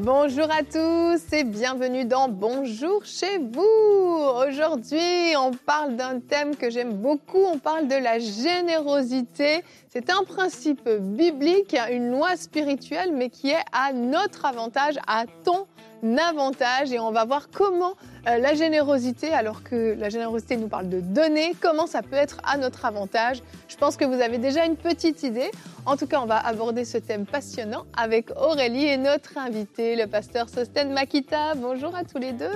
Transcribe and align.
Bonjour 0.00 0.48
à 0.48 0.62
tous 0.62 1.32
et 1.32 1.42
bienvenue 1.42 2.04
dans 2.04 2.28
Bonjour 2.28 3.04
chez 3.04 3.38
vous. 3.38 4.46
Aujourd'hui, 4.46 5.34
on 5.36 5.50
parle 5.50 5.96
d'un 5.96 6.20
thème 6.20 6.54
que 6.54 6.70
j'aime 6.70 6.92
beaucoup, 6.92 7.42
on 7.44 7.58
parle 7.58 7.88
de 7.88 7.96
la 7.96 8.20
générosité. 8.20 9.64
C'est 9.88 10.08
un 10.10 10.22
principe 10.22 10.88
biblique, 10.88 11.76
une 11.90 12.12
loi 12.12 12.36
spirituelle, 12.36 13.10
mais 13.12 13.28
qui 13.28 13.50
est 13.50 13.64
à 13.72 13.92
notre 13.92 14.46
avantage, 14.46 14.94
à 15.08 15.24
ton. 15.44 15.66
Et 16.02 16.98
on 16.98 17.10
va 17.10 17.24
voir 17.24 17.48
comment 17.50 17.94
euh, 18.28 18.38
la 18.38 18.54
générosité, 18.54 19.32
alors 19.32 19.62
que 19.62 19.96
la 19.98 20.08
générosité 20.08 20.56
nous 20.56 20.68
parle 20.68 20.88
de 20.88 21.00
donner, 21.00 21.54
comment 21.60 21.86
ça 21.86 22.02
peut 22.02 22.16
être 22.16 22.38
à 22.44 22.56
notre 22.56 22.84
avantage. 22.84 23.42
Je 23.68 23.76
pense 23.76 23.96
que 23.96 24.04
vous 24.04 24.20
avez 24.20 24.38
déjà 24.38 24.64
une 24.64 24.76
petite 24.76 25.22
idée. 25.22 25.50
En 25.86 25.96
tout 25.96 26.06
cas, 26.06 26.20
on 26.20 26.26
va 26.26 26.38
aborder 26.38 26.84
ce 26.84 26.98
thème 26.98 27.26
passionnant 27.26 27.84
avec 27.96 28.30
Aurélie 28.36 28.86
et 28.86 28.96
notre 28.96 29.38
invité, 29.38 29.96
le 29.96 30.06
pasteur 30.06 30.48
Sosten 30.48 30.92
Makita. 30.92 31.54
Bonjour 31.56 31.94
à 31.94 32.04
tous 32.04 32.18
les 32.18 32.32
deux. 32.32 32.46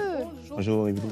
Bonjour 0.51 0.89
Evelyne. 0.89 1.11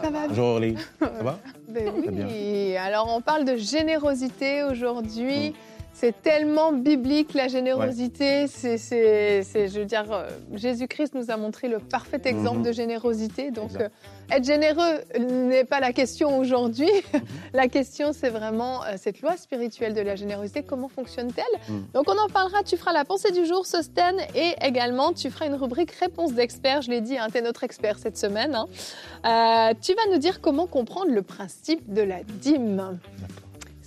Ça 0.00 0.10
va 0.10 0.28
Bonjour 0.28 0.46
Aurélie. 0.46 0.76
Ça 1.00 1.22
va? 1.22 1.38
Ben 1.68 2.02
Très 2.02 2.10
bien. 2.10 2.26
oui. 2.26 2.76
Alors, 2.76 3.08
on 3.14 3.20
parle 3.20 3.44
de 3.44 3.56
générosité 3.56 4.62
aujourd'hui. 4.64 5.54
C'est 5.96 6.20
tellement 6.22 6.72
biblique 6.72 7.34
la 7.34 7.46
générosité. 7.46 8.46
C'est, 8.48 8.78
c'est, 8.78 9.42
c'est- 9.44 9.68
je 9.68 9.78
veux 9.78 9.84
dire, 9.86 10.10
euh, 10.10 10.28
Jésus-Christ 10.52 11.14
nous 11.14 11.30
a 11.30 11.36
montré 11.36 11.68
le 11.68 11.78
parfait 11.78 12.20
exemple 12.24 12.58
Mhm. 12.58 12.62
de 12.64 12.72
générosité. 12.72 13.50
Donc, 13.52 13.70
euh, 13.80 13.88
être 14.30 14.44
généreux 14.44 15.02
n'est 15.20 15.62
pas 15.64 15.78
la 15.78 15.92
question 15.92 16.36
aujourd'hui. 16.36 16.90
la 17.54 17.68
question, 17.68 18.12
c'est 18.12 18.28
vraiment 18.28 18.82
euh, 18.84 18.94
cette 18.96 19.20
loi 19.22 19.36
spirituelle 19.36 19.94
de 19.94 20.00
la 20.00 20.16
générosité. 20.16 20.64
Comment 20.64 20.88
fonctionne-t-elle 20.88 21.60
Mhm. 21.72 21.84
Donc, 21.94 22.04
on 22.10 22.18
en 22.18 22.28
parlera. 22.28 22.64
Tu 22.64 22.76
feras 22.76 22.92
la 22.92 23.04
pensée 23.04 23.30
du 23.30 23.46
jour, 23.46 23.64
Sosten, 23.64 24.16
et 24.34 24.52
également, 24.62 25.12
tu 25.12 25.30
feras 25.30 25.46
une 25.46 25.54
rubrique 25.54 25.92
réponse 25.92 26.32
d'expert. 26.34 26.82
Je 26.82 26.90
l'ai 26.90 27.00
dit, 27.02 27.16
hein, 27.18 27.28
tu 27.30 27.38
es 27.38 27.40
notre 27.40 27.62
expert 27.62 27.98
cette 28.00 28.18
semaine. 28.18 28.54
hein. 28.56 29.72
Tu 29.80 29.94
vas 29.94 30.02
nous 30.12 30.18
dire 30.18 30.40
comment 30.40 30.66
comprendre 30.66 31.12
le 31.12 31.22
principe 31.22 31.92
de 31.92 32.02
la 32.02 32.22
dîme. 32.24 32.98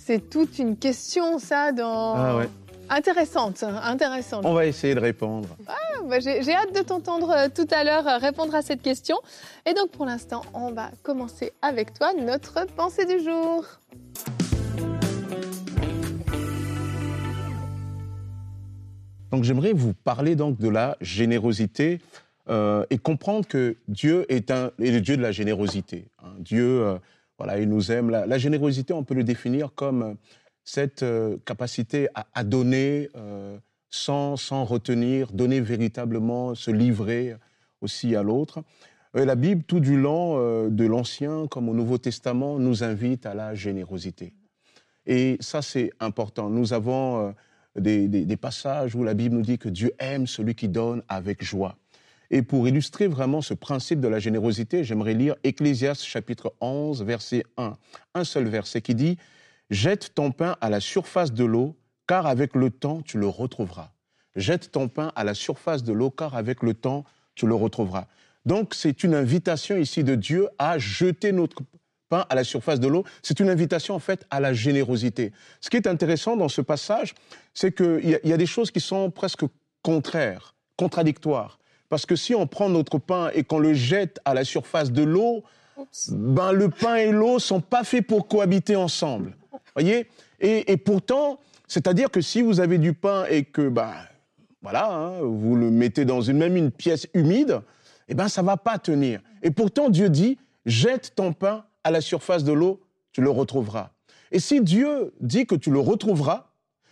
C'est 0.08 0.30
toute 0.30 0.58
une 0.58 0.78
question, 0.78 1.38
ça, 1.38 1.70
dans... 1.70 2.14
Ah 2.14 2.36
ouais. 2.38 2.48
Intéressante, 2.88 3.62
intéressante. 3.62 4.46
On 4.46 4.54
va 4.54 4.64
essayer 4.64 4.94
de 4.94 5.00
répondre. 5.00 5.54
Bah, 6.08 6.18
J'ai 6.18 6.42
j'ai 6.42 6.54
hâte 6.54 6.74
de 6.74 6.80
t'entendre 6.80 7.30
euh, 7.30 7.48
tout 7.54 7.66
à 7.70 7.84
l'heure 7.84 8.08
euh, 8.08 8.16
répondre 8.16 8.54
à 8.54 8.62
cette 8.62 8.80
question. 8.80 9.18
Et 9.66 9.74
donc, 9.74 9.90
pour 9.90 10.06
l'instant, 10.06 10.40
on 10.54 10.70
va 10.72 10.92
commencer 11.02 11.52
avec 11.60 11.92
toi 11.92 12.14
notre 12.14 12.64
pensée 12.68 13.04
du 13.04 13.22
jour. 13.22 13.66
Donc 19.30 19.44
j'aimerais 19.44 19.74
vous 19.74 19.92
parler 19.92 20.36
donc 20.36 20.56
de 20.56 20.70
la 20.70 20.96
générosité 21.02 22.00
euh, 22.48 22.82
et 22.88 22.96
comprendre 22.96 23.46
que 23.46 23.76
Dieu 23.88 24.24
est, 24.32 24.50
un, 24.50 24.70
est 24.82 24.90
le 24.90 25.02
Dieu 25.02 25.18
de 25.18 25.22
la 25.22 25.32
générosité. 25.32 26.06
hein. 26.24 26.28
Dieu, 26.38 26.98
voilà, 27.38 27.60
il 27.60 27.68
nous 27.68 27.92
aime. 27.92 28.10
La, 28.10 28.38
générosité, 28.38 28.92
on 28.92 29.04
peut 29.04 29.14
le 29.14 29.22
définir 29.22 29.72
comme 29.74 30.02
euh, 30.02 30.14
cette 30.64 31.04
euh, 31.04 31.38
capacité 31.46 32.08
à, 32.14 32.42
donner 32.42 33.08
euh, 33.16 33.56
sans, 33.90 34.36
sans 34.36 34.64
retenir, 34.64 35.32
donner 35.32 35.60
véritablement, 35.60 36.56
se 36.56 36.72
livrer 36.72 37.36
aussi 37.80 38.16
à 38.16 38.22
l'autre. 38.22 38.62
La 39.14 39.36
Bible, 39.36 39.62
tout 39.62 39.80
du 39.80 39.98
long 39.98 40.68
de 40.68 40.84
l'Ancien 40.84 41.46
comme 41.46 41.70
au 41.70 41.74
Nouveau 41.74 41.96
Testament, 41.96 42.58
nous 42.58 42.84
invite 42.84 43.24
à 43.24 43.32
la 43.32 43.54
générosité. 43.54 44.34
Et 45.06 45.38
ça, 45.40 45.62
c'est 45.62 45.90
important. 45.98 46.50
Nous 46.50 46.74
avons 46.74 47.34
des 47.74 48.36
passages 48.36 48.94
où 48.94 49.02
la 49.02 49.14
Bible 49.14 49.34
nous 49.36 49.42
dit 49.42 49.56
que 49.56 49.70
Dieu 49.70 49.92
aime 49.98 50.26
celui 50.26 50.54
qui 50.54 50.68
donne 50.68 51.02
avec 51.08 51.42
joie. 51.42 51.78
Et 52.30 52.42
pour 52.42 52.68
illustrer 52.68 53.06
vraiment 53.06 53.40
ce 53.40 53.54
principe 53.54 54.00
de 54.00 54.08
la 54.08 54.18
générosité, 54.18 54.84
j'aimerais 54.84 55.14
lire 55.14 55.36
Ecclésiaste 55.44 56.04
chapitre 56.04 56.52
11, 56.60 57.02
verset 57.02 57.44
1. 57.56 57.76
Un 58.14 58.24
seul 58.24 58.48
verset 58.48 58.82
qui 58.82 58.94
dit 58.94 59.16
Jette 59.70 60.14
ton 60.14 60.30
pain 60.30 60.56
à 60.60 60.68
la 60.68 60.80
surface 60.80 61.32
de 61.32 61.44
l'eau, 61.44 61.76
car 62.06 62.26
avec 62.26 62.54
le 62.54 62.70
temps, 62.70 63.00
tu 63.00 63.18
le 63.18 63.26
retrouveras. 63.26 63.92
Jette 64.36 64.72
ton 64.72 64.88
pain 64.88 65.10
à 65.16 65.24
la 65.24 65.34
surface 65.34 65.82
de 65.82 65.92
l'eau, 65.92 66.10
car 66.10 66.34
avec 66.34 66.62
le 66.62 66.74
temps, 66.74 67.04
tu 67.34 67.46
le 67.46 67.54
retrouveras. 67.54 68.06
Donc, 68.44 68.74
c'est 68.74 69.04
une 69.04 69.14
invitation 69.14 69.76
ici 69.76 70.04
de 70.04 70.14
Dieu 70.14 70.48
à 70.58 70.78
jeter 70.78 71.32
notre 71.32 71.62
pain 72.10 72.26
à 72.28 72.34
la 72.34 72.44
surface 72.44 72.80
de 72.80 72.88
l'eau. 72.88 73.04
C'est 73.22 73.40
une 73.40 73.48
invitation, 73.48 73.94
en 73.94 73.98
fait, 73.98 74.26
à 74.30 74.40
la 74.40 74.52
générosité. 74.52 75.32
Ce 75.60 75.70
qui 75.70 75.76
est 75.76 75.86
intéressant 75.86 76.36
dans 76.36 76.48
ce 76.48 76.60
passage, 76.60 77.14
c'est 77.54 77.74
qu'il 77.74 78.00
y, 78.04 78.28
y 78.28 78.32
a 78.32 78.36
des 78.36 78.46
choses 78.46 78.70
qui 78.70 78.80
sont 78.80 79.10
presque 79.10 79.44
contraires, 79.82 80.54
contradictoires. 80.76 81.58
Parce 81.88 82.06
que 82.06 82.16
si 82.16 82.34
on 82.34 82.46
prend 82.46 82.68
notre 82.68 82.98
pain 82.98 83.30
et 83.34 83.44
qu'on 83.44 83.58
le 83.58 83.74
jette 83.74 84.20
à 84.24 84.34
la 84.34 84.44
surface 84.44 84.92
de 84.92 85.02
l'eau, 85.02 85.42
ben, 86.10 86.52
le 86.52 86.68
pain 86.68 86.96
et 86.96 87.12
l'eau 87.12 87.38
sont 87.38 87.60
pas 87.60 87.84
faits 87.84 88.06
pour 88.06 88.28
cohabiter 88.28 88.76
ensemble. 88.76 89.36
Voyez? 89.74 90.08
Et, 90.40 90.72
et 90.72 90.76
pourtant, 90.76 91.38
c'est-à-dire 91.66 92.10
que 92.10 92.20
si 92.20 92.42
vous 92.42 92.60
avez 92.60 92.78
du 92.78 92.92
pain 92.94 93.24
et 93.30 93.44
que, 93.44 93.68
ben, 93.68 93.92
voilà, 94.62 94.90
hein, 94.92 95.20
vous 95.22 95.54
le 95.54 95.70
mettez 95.70 96.04
dans 96.04 96.20
une, 96.20 96.38
même 96.38 96.56
une 96.56 96.70
pièce 96.70 97.06
humide, 97.14 97.60
eh 98.08 98.14
ben, 98.14 98.28
ça 98.28 98.42
va 98.42 98.56
pas 98.56 98.78
tenir. 98.78 99.20
Et 99.42 99.50
pourtant, 99.50 99.88
Dieu 99.88 100.08
dit, 100.08 100.38
jette 100.66 101.14
ton 101.14 101.32
pain 101.32 101.64
à 101.84 101.90
la 101.90 102.00
surface 102.00 102.44
de 102.44 102.52
l'eau, 102.52 102.80
tu 103.12 103.20
le 103.20 103.30
retrouveras. 103.30 103.90
Et 104.30 104.40
si 104.40 104.60
Dieu 104.60 105.14
dit 105.20 105.46
que 105.46 105.54
tu 105.54 105.70
le 105.70 105.78
retrouveras, 105.78 106.47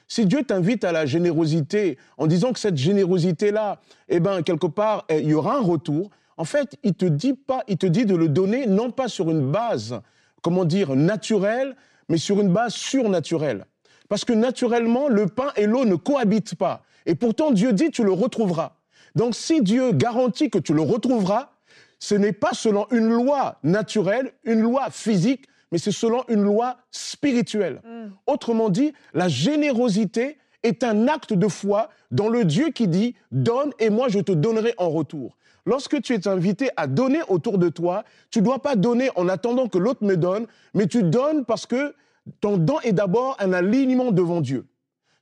si 0.09 0.27
Dieu 0.27 0.43
t'invite 0.45 0.85
à 0.85 0.93
la 0.93 1.07
générosité 1.07 1.99
en 2.17 2.27
disant 2.27 2.53
que 2.53 2.59
cette 2.59 2.77
générosité-là, 2.77 3.81
eh 4.09 4.21
ben, 4.21 4.43
quelque 4.43 4.67
part, 4.67 5.05
eh, 5.09 5.21
il 5.21 5.29
y 5.29 5.35
aura 5.35 5.57
un 5.57 5.63
retour, 5.63 6.11
en 6.37 6.45
fait, 6.45 6.77
il 6.83 6.95
te 6.95 7.07
dit 7.07 7.35
pas, 7.35 7.63
il 7.67 7.79
te 7.79 7.87
dit 7.87 8.05
de 8.05 8.15
le 8.15 8.29
donner 8.29 8.67
non 8.67 8.91
pas 8.91 9.09
sur 9.09 9.31
une 9.31 9.51
base, 9.51 10.01
comment 10.43 10.65
dire, 10.65 10.95
naturelle, 10.95 11.77
mais 12.09 12.19
sur 12.19 12.41
une 12.41 12.53
base 12.53 12.75
surnaturelle. 12.75 13.67
Parce 14.09 14.25
que 14.25 14.33
naturellement, 14.33 15.09
le 15.09 15.27
pain 15.27 15.51
et 15.57 15.67
l'eau 15.67 15.85
ne 15.85 15.97
cohabitent 15.97 16.55
pas. 16.55 16.85
Et 17.07 17.15
pourtant, 17.15 17.51
Dieu 17.51 17.73
dit, 17.73 17.91
tu 17.91 18.05
le 18.05 18.13
retrouveras. 18.13 18.77
Donc, 19.15 19.35
si 19.35 19.63
Dieu 19.63 19.93
garantit 19.93 20.51
que 20.51 20.59
tu 20.59 20.75
le 20.75 20.83
retrouveras, 20.83 21.51
ce 21.99 22.15
n'est 22.15 22.33
pas 22.33 22.53
selon 22.53 22.87
une 22.91 23.09
loi 23.09 23.59
naturelle, 23.63 24.33
une 24.45 24.61
loi 24.61 24.91
physique, 24.91 25.47
mais 25.73 25.79
c'est 25.79 25.93
selon 25.93 26.25
une 26.29 26.43
loi 26.43 26.77
spirituelle. 26.91 27.83
Autrement 28.27 28.69
dit, 28.69 28.93
la 29.15 29.29
générosité 29.29 30.39
est 30.63 30.85
un 30.85 31.09
acte 31.09 31.33
de 31.33 31.49
foi 31.49 31.91
dans 32.11 32.29
le 32.29 32.45
Dieu 32.45 32.71
qui 32.71 32.89
dit 32.89 33.15
donne 33.31 33.73
et 33.79 33.91
moi 33.91 34.09
je 34.09 34.21
te 34.21 34.33
donnerai 34.33 34.75
en 34.79 34.91
retour. 34.91 35.37
Lorsque 35.65 36.01
tu 36.01 36.15
es 36.15 36.29
invité 36.29 36.71
à 36.77 36.87
donner 36.87 37.21
autour 37.29 37.59
de 37.59 37.69
toi, 37.69 38.05
tu 38.31 38.39
ne 38.39 38.45
dois 38.45 38.61
pas 38.61 38.77
donner 38.77 39.11
en 39.17 39.29
attendant 39.29 39.67
que 39.67 39.79
l'autre 39.79 40.05
me 40.05 40.17
donne, 40.17 40.47
mais 40.75 40.87
tu 40.87 41.03
donnes 41.03 41.45
parce 41.45 41.67
que 41.67 41.95
ton 42.41 42.57
don 42.57 42.79
est 42.81 42.93
d'abord 42.93 43.37
un 43.41 43.53
alignement 43.53 44.13
devant 44.13 44.41
Dieu. 44.41 44.67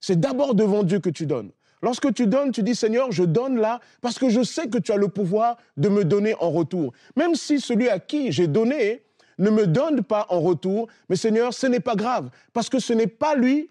C'est 0.01 0.21
d'abord 0.21 0.55
devant 0.55 0.83
Dieu 0.83 0.99
que 0.99 1.09
tu 1.09 1.25
donnes. 1.25 1.51
Lorsque 1.81 2.13
tu 2.15 2.27
donnes, 2.27 2.51
tu 2.51 2.63
dis 2.63 2.75
Seigneur, 2.75 3.11
je 3.11 3.25
donne 3.25 3.59
là 3.59 3.81
parce 4.01 4.19
que 4.19 4.29
je 4.29 4.43
sais 4.43 4.69
que 4.69 4.79
tu 4.79 4.93
as 4.93 4.97
le 4.97 5.09
pouvoir 5.09 5.57
de 5.77 5.89
me 5.89 6.05
donner 6.05 6.35
en 6.41 6.51
retour. 6.51 6.93
Même 7.17 7.35
si 7.35 7.61
celui 7.61 7.89
à 7.89 7.99
qui 7.99 8.33
j'ai 8.33 8.47
donné 8.47 9.04
ne 9.39 9.51
me 9.51 9.67
donne 9.67 10.03
pas 10.03 10.27
en 10.29 10.41
retour, 10.41 10.89
mais 11.09 11.17
Seigneur, 11.17 11.53
ce 11.55 11.67
n'est 11.67 11.81
pas 11.81 11.97
grave 11.97 12.31
parce 12.53 12.69
que 12.69 12.79
ce 12.79 12.93
n'est 12.93 13.07
pas 13.07 13.35
lui 13.35 13.71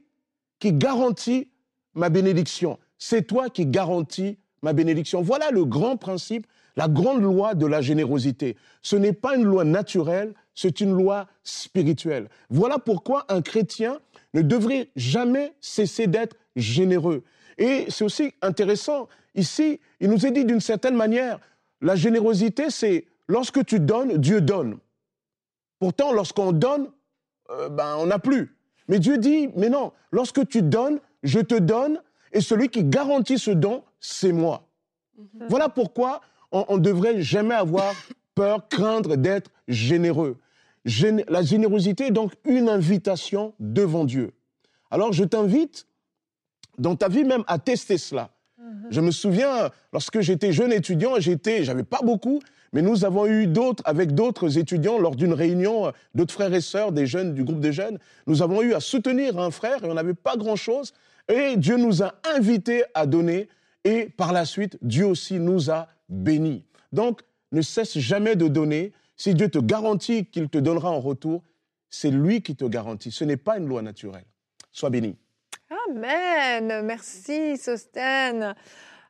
qui 0.60 0.74
garantit 0.74 1.50
ma 1.94 2.10
bénédiction. 2.10 2.80
C'est 2.98 3.24
toi 3.24 3.50
qui 3.50 3.66
garantis 3.66 4.38
ma 4.62 4.74
bénédiction. 4.74 5.22
Voilà 5.22 5.52
le 5.52 5.66
grand 5.66 5.98
principe, 5.98 6.48
la 6.76 6.88
grande 6.88 7.22
loi 7.22 7.54
de 7.54 7.66
la 7.66 7.82
générosité. 7.82 8.56
Ce 8.82 8.96
n'est 8.96 9.14
pas 9.14 9.36
une 9.36 9.44
loi 9.44 9.64
naturelle, 9.64 10.34
c'est 10.56 10.82
une 10.82 10.94
loi 10.94 11.28
spirituelle. 11.44 12.30
Voilà 12.50 12.80
pourquoi 12.80 13.26
un 13.30 13.42
chrétien 13.42 14.00
ne 14.34 14.42
devrait 14.42 14.90
jamais 14.96 15.54
cesser 15.62 16.08
d'être 16.08 16.36
généreux. 16.56 17.24
Et 17.58 17.86
c'est 17.90 18.04
aussi 18.04 18.34
intéressant, 18.42 19.08
ici, 19.36 19.80
il 20.00 20.10
nous 20.10 20.26
est 20.26 20.32
dit 20.32 20.46
d'une 20.46 20.62
certaine 20.62 20.96
manière, 20.96 21.40
la 21.82 21.96
générosité, 21.96 22.70
c'est 22.70 23.06
lorsque 23.28 23.66
tu 23.66 23.80
donnes, 23.80 24.18
Dieu 24.18 24.42
donne. 24.42 24.78
Pourtant, 25.84 26.14
lorsqu'on 26.14 26.54
donne, 26.54 26.88
euh, 27.50 27.68
ben, 27.68 27.98
on 28.00 28.06
n'a 28.06 28.18
plus. 28.18 28.56
Mais 28.88 29.00
Dieu 29.00 29.18
dit, 29.18 29.50
mais 29.58 29.68
non, 29.68 29.92
lorsque 30.14 30.48
tu 30.48 30.62
donnes, 30.62 31.02
je 31.24 31.42
te 31.42 31.56
donne, 31.56 32.02
et 32.32 32.40
celui 32.40 32.70
qui 32.70 32.86
garantit 32.86 33.38
ce 33.38 33.52
don, 33.52 33.84
c'est 34.00 34.32
moi. 34.32 34.66
Voilà 35.50 35.68
pourquoi 35.68 36.22
on 36.54 36.78
ne 36.78 36.82
devrait 36.82 37.22
jamais 37.22 37.54
avoir 37.54 37.94
peur, 38.34 38.70
craindre 38.70 39.18
d'être 39.18 39.52
généreux. 39.68 40.38
Gén- 40.86 41.26
la 41.28 41.42
générosité 41.42 42.08
est 42.08 42.12
donc 42.12 42.32
une 42.46 42.70
invitation 42.70 43.54
devant 43.60 44.06
Dieu. 44.06 44.32
Alors 44.90 45.12
je 45.12 45.26
t'invite, 45.26 45.86
dans 46.78 46.96
ta 46.96 47.10
vie 47.10 47.26
même, 47.26 47.44
à 47.48 47.60
tester 47.60 47.98
cela. 47.98 48.30
Je 48.90 49.02
me 49.02 49.12
souviens, 49.12 49.70
lorsque 49.92 50.22
j'étais 50.22 50.54
jeune 50.54 50.72
étudiant, 50.72 51.16
j'étais, 51.20 51.66
j'avais 51.66 51.84
pas 51.84 52.00
beaucoup, 52.04 52.40
mais 52.74 52.82
nous 52.82 53.06
avons 53.06 53.28
eu 53.28 53.48
d'autres, 53.48 53.84
avec 53.86 54.14
d'autres 54.14 54.58
étudiants, 54.58 54.98
lors 54.98 55.16
d'une 55.16 55.34
réunion, 55.34 55.94
d'autres 56.16 56.34
frères 56.34 56.54
et 56.54 56.62
sœurs, 56.62 56.92
des 56.92 57.06
jeunes, 57.06 57.34
du 57.34 57.44
groupe 57.44 57.60
des 57.60 57.72
jeunes, 57.72 58.00
nous 58.28 58.42
avons 58.42 58.62
eu 58.62 58.74
à 58.74 58.80
soutenir 58.80 59.40
un 59.40 59.52
frère 59.52 59.84
et 59.84 59.88
on 59.88 59.94
n'avait 59.94 60.16
pas 60.16 60.36
grand-chose. 60.36 60.94
Et 61.30 61.56
Dieu 61.56 61.78
nous 61.78 62.04
a 62.04 62.16
invités 62.36 62.84
à 62.94 63.06
donner 63.06 63.48
et 63.84 64.06
par 64.06 64.34
la 64.34 64.46
suite, 64.46 64.78
Dieu 64.82 65.06
aussi 65.06 65.40
nous 65.40 65.70
a 65.70 65.88
bénis. 66.10 66.64
Donc, 66.92 67.22
ne 67.52 67.62
cesse 67.62 67.98
jamais 67.98 68.36
de 68.36 68.48
donner. 68.48 68.94
Si 69.16 69.36
Dieu 69.36 69.50
te 69.50 69.60
garantit 69.60 70.26
qu'il 70.26 70.50
te 70.50 70.58
donnera 70.58 70.90
en 70.90 71.00
retour, 71.00 71.44
c'est 71.90 72.10
lui 72.10 72.42
qui 72.42 72.56
te 72.56 72.66
garantit. 72.66 73.12
Ce 73.12 73.24
n'est 73.24 73.38
pas 73.38 73.58
une 73.58 73.68
loi 73.68 73.82
naturelle. 73.82 74.26
Sois 74.72 74.90
béni. 74.90 75.16
Amen. 75.90 76.84
Merci, 76.84 77.58
Sosten. 77.58 78.56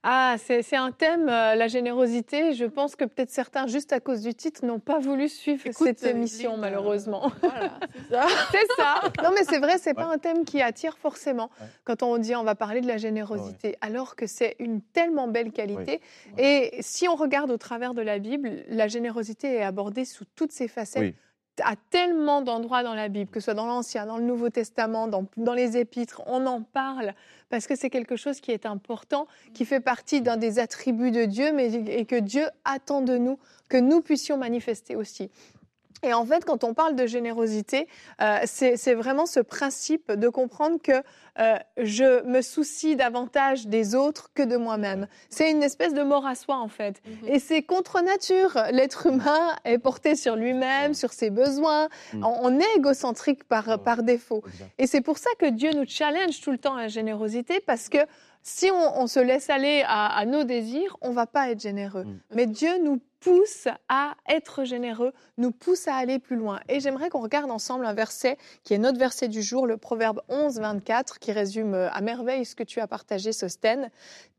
Ah, 0.06 0.36
c'est 0.38 0.76
un 0.76 0.92
thème, 0.92 1.30
euh, 1.30 1.56
la 1.56 1.68
générosité. 1.70 2.54
Je 2.54 2.66
pense 2.66 2.98
que 2.98 3.06
peut-être 3.06 3.30
certains, 3.30 3.68
juste 3.68 3.94
à 3.94 4.02
cause 4.02 4.22
du 4.22 4.34
titre, 4.34 4.66
n'ont 4.66 4.80
pas 4.80 5.00
voulu 5.00 5.30
suivre 5.30 5.64
cette 5.72 6.04
euh, 6.04 6.10
émission, 6.10 6.58
malheureusement. 6.58 7.32
voilà, 7.42 7.72
c'est 7.92 8.16
ça. 8.16 8.26
c'est 8.52 8.82
ça. 8.82 9.24
Non, 9.24 9.32
mais 9.34 9.46
c'est 9.46 9.60
vrai, 9.60 9.78
c'est 9.78 9.94
pas 9.94 10.06
un 10.06 10.18
thème 10.18 10.44
qui 10.44 10.62
attire 10.62 10.98
forcément 10.98 11.50
quand 11.86 12.04
on 12.04 12.18
dit 12.18 12.36
on 12.36 12.44
va 12.44 12.56
parler 12.56 12.82
de 12.82 12.88
la 12.88 12.98
générosité, 12.98 13.78
alors 13.80 14.18
que 14.18 14.28
c'est 14.28 14.58
une 14.60 14.82
tellement 14.82 15.30
belle 15.30 15.52
qualité. 15.54 16.02
Et 16.38 16.76
si 16.82 17.08
on 17.08 17.16
regarde 17.16 17.50
au 17.50 17.58
travers 17.58 17.94
de 17.94 18.02
la 18.02 18.20
Bible, 18.20 18.64
la 18.68 18.90
générosité 18.90 19.56
est 19.56 19.64
abordée 19.64 20.04
sous 20.04 20.26
toutes 20.36 20.52
ses 20.52 20.68
facettes 20.68 21.16
à 21.62 21.76
tellement 21.90 22.42
d'endroits 22.42 22.84
dans 22.84 22.96
la 22.96 23.10
Bible, 23.10 23.30
que 23.30 23.40
ce 23.40 23.46
soit 23.46 23.54
dans 23.54 23.68
l'Ancien, 23.68 24.06
dans 24.06 24.18
le 24.18 24.24
Nouveau 24.24 24.50
Testament, 24.50 25.08
dans, 25.08 25.54
les 25.54 25.78
Épîtres, 25.78 26.22
on 26.26 26.46
en 26.46 26.62
parle 26.62 27.14
parce 27.50 27.68
que 27.68 27.76
c'est 27.76 27.92
quelque 27.92 28.16
chose 28.16 28.40
qui 28.40 28.52
est 28.52 28.66
important, 28.66 29.28
qui 29.54 29.66
fait 29.66 29.80
partie 29.80 30.22
d'un 30.22 30.38
des 30.38 30.58
attributs 30.58 31.12
de 31.12 31.26
Dieu, 31.26 31.52
mais 31.54 31.72
et 31.72 32.06
que 32.06 32.20
Dieu 32.20 32.46
attend 32.66 33.02
de 33.02 33.18
nous 33.18 33.38
que 33.70 33.78
nous 33.78 34.02
puissions 34.02 34.38
manifester 34.38 34.96
aussi. 34.96 35.30
Et 36.04 36.14
en 36.14 36.26
fait, 36.26 36.46
quand 36.46 36.64
on 36.64 36.74
parle 36.74 36.96
de 36.96 37.08
générosité, 37.08 37.88
euh, 38.22 38.40
c'est 38.46 38.94
vraiment 38.94 39.26
ce 39.26 39.40
principe 39.40 40.12
de 40.12 40.30
comprendre 40.30 40.82
que 40.82 41.02
euh, 41.40 41.58
je 41.78 42.24
me 42.26 42.42
soucie 42.42 42.96
davantage 42.96 43.68
des 43.68 43.96
autres 43.96 44.32
que 44.36 44.44
de 44.44 44.58
moi-même. 44.58 45.08
C'est 45.30 45.50
une 45.50 45.64
espèce 45.64 45.94
de 45.94 46.04
mort 46.04 46.28
à 46.28 46.36
soi, 46.36 46.58
en 46.58 46.68
fait. 46.68 47.02
Mhm. 47.06 47.30
Et 47.30 47.40
c'est 47.40 47.64
contre 47.64 48.02
nature. 48.02 48.58
L'être 48.72 49.08
humain 49.08 49.56
est 49.66 49.80
porté 49.80 50.16
sur 50.16 50.36
lui-même, 50.36 50.94
sur 50.94 51.14
ses 51.14 51.30
besoins. 51.30 51.88
Mhm. 52.14 52.24
On, 52.24 52.60
est 52.60 52.76
égocentrique 52.76 53.46
par, 53.46 53.80
par 53.80 54.04
défaut. 54.04 54.44
Et 54.78 54.86
c'est 54.86 55.02
pour 55.02 55.18
ça 55.18 55.30
que 55.40 55.50
Dieu 55.50 55.72
nous 55.72 55.86
challenge 55.88 56.40
tout 56.42 56.52
le 56.52 56.58
temps 56.58 56.76
à 56.76 56.84
la 56.84 56.88
générosité, 56.88 57.60
parce 57.66 57.90
que 57.90 58.00
si 58.44 58.70
on, 58.72 59.08
se 59.08 59.20
laisse 59.20 59.50
aller 59.50 59.84
à, 59.88 60.26
nos 60.26 60.44
désirs, 60.44 60.98
on 61.02 61.12
va 61.12 61.26
pas 61.26 61.50
être 61.50 61.62
généreux. 61.62 62.04
Mhm. 62.04 62.20
Mais 62.36 62.46
Dieu 62.46 62.72
nous 62.84 63.00
pousse 63.24 63.70
à 63.88 64.16
être 64.28 64.66
généreux, 64.66 65.14
nous 65.38 65.52
pousse 65.52 65.88
à 65.88 65.96
aller 65.96 66.20
plus 66.20 66.36
loin. 66.36 66.60
Et 66.68 66.82
j'aimerais 66.82 67.10
qu'on 67.10 67.22
regarde 67.22 67.50
ensemble 67.52 67.86
un 67.86 67.94
verset 67.94 68.38
qui 68.64 68.74
est 68.74 68.78
notre 68.78 69.00
verset 69.00 69.30
du 69.30 69.42
jour, 69.42 69.66
le 69.66 69.78
Proverbe 69.78 70.22
11, 70.28 70.60
24, 70.60 71.20
qui 71.20 71.32
résume 71.32 71.74
euh, 71.74 71.90
à 71.92 72.02
merveille 72.02 72.46
ce 72.46 72.56
que 72.56 72.64
tu 72.64 72.82
as 72.82 72.88
partagé, 72.88 73.32
Sosten. 73.32 73.90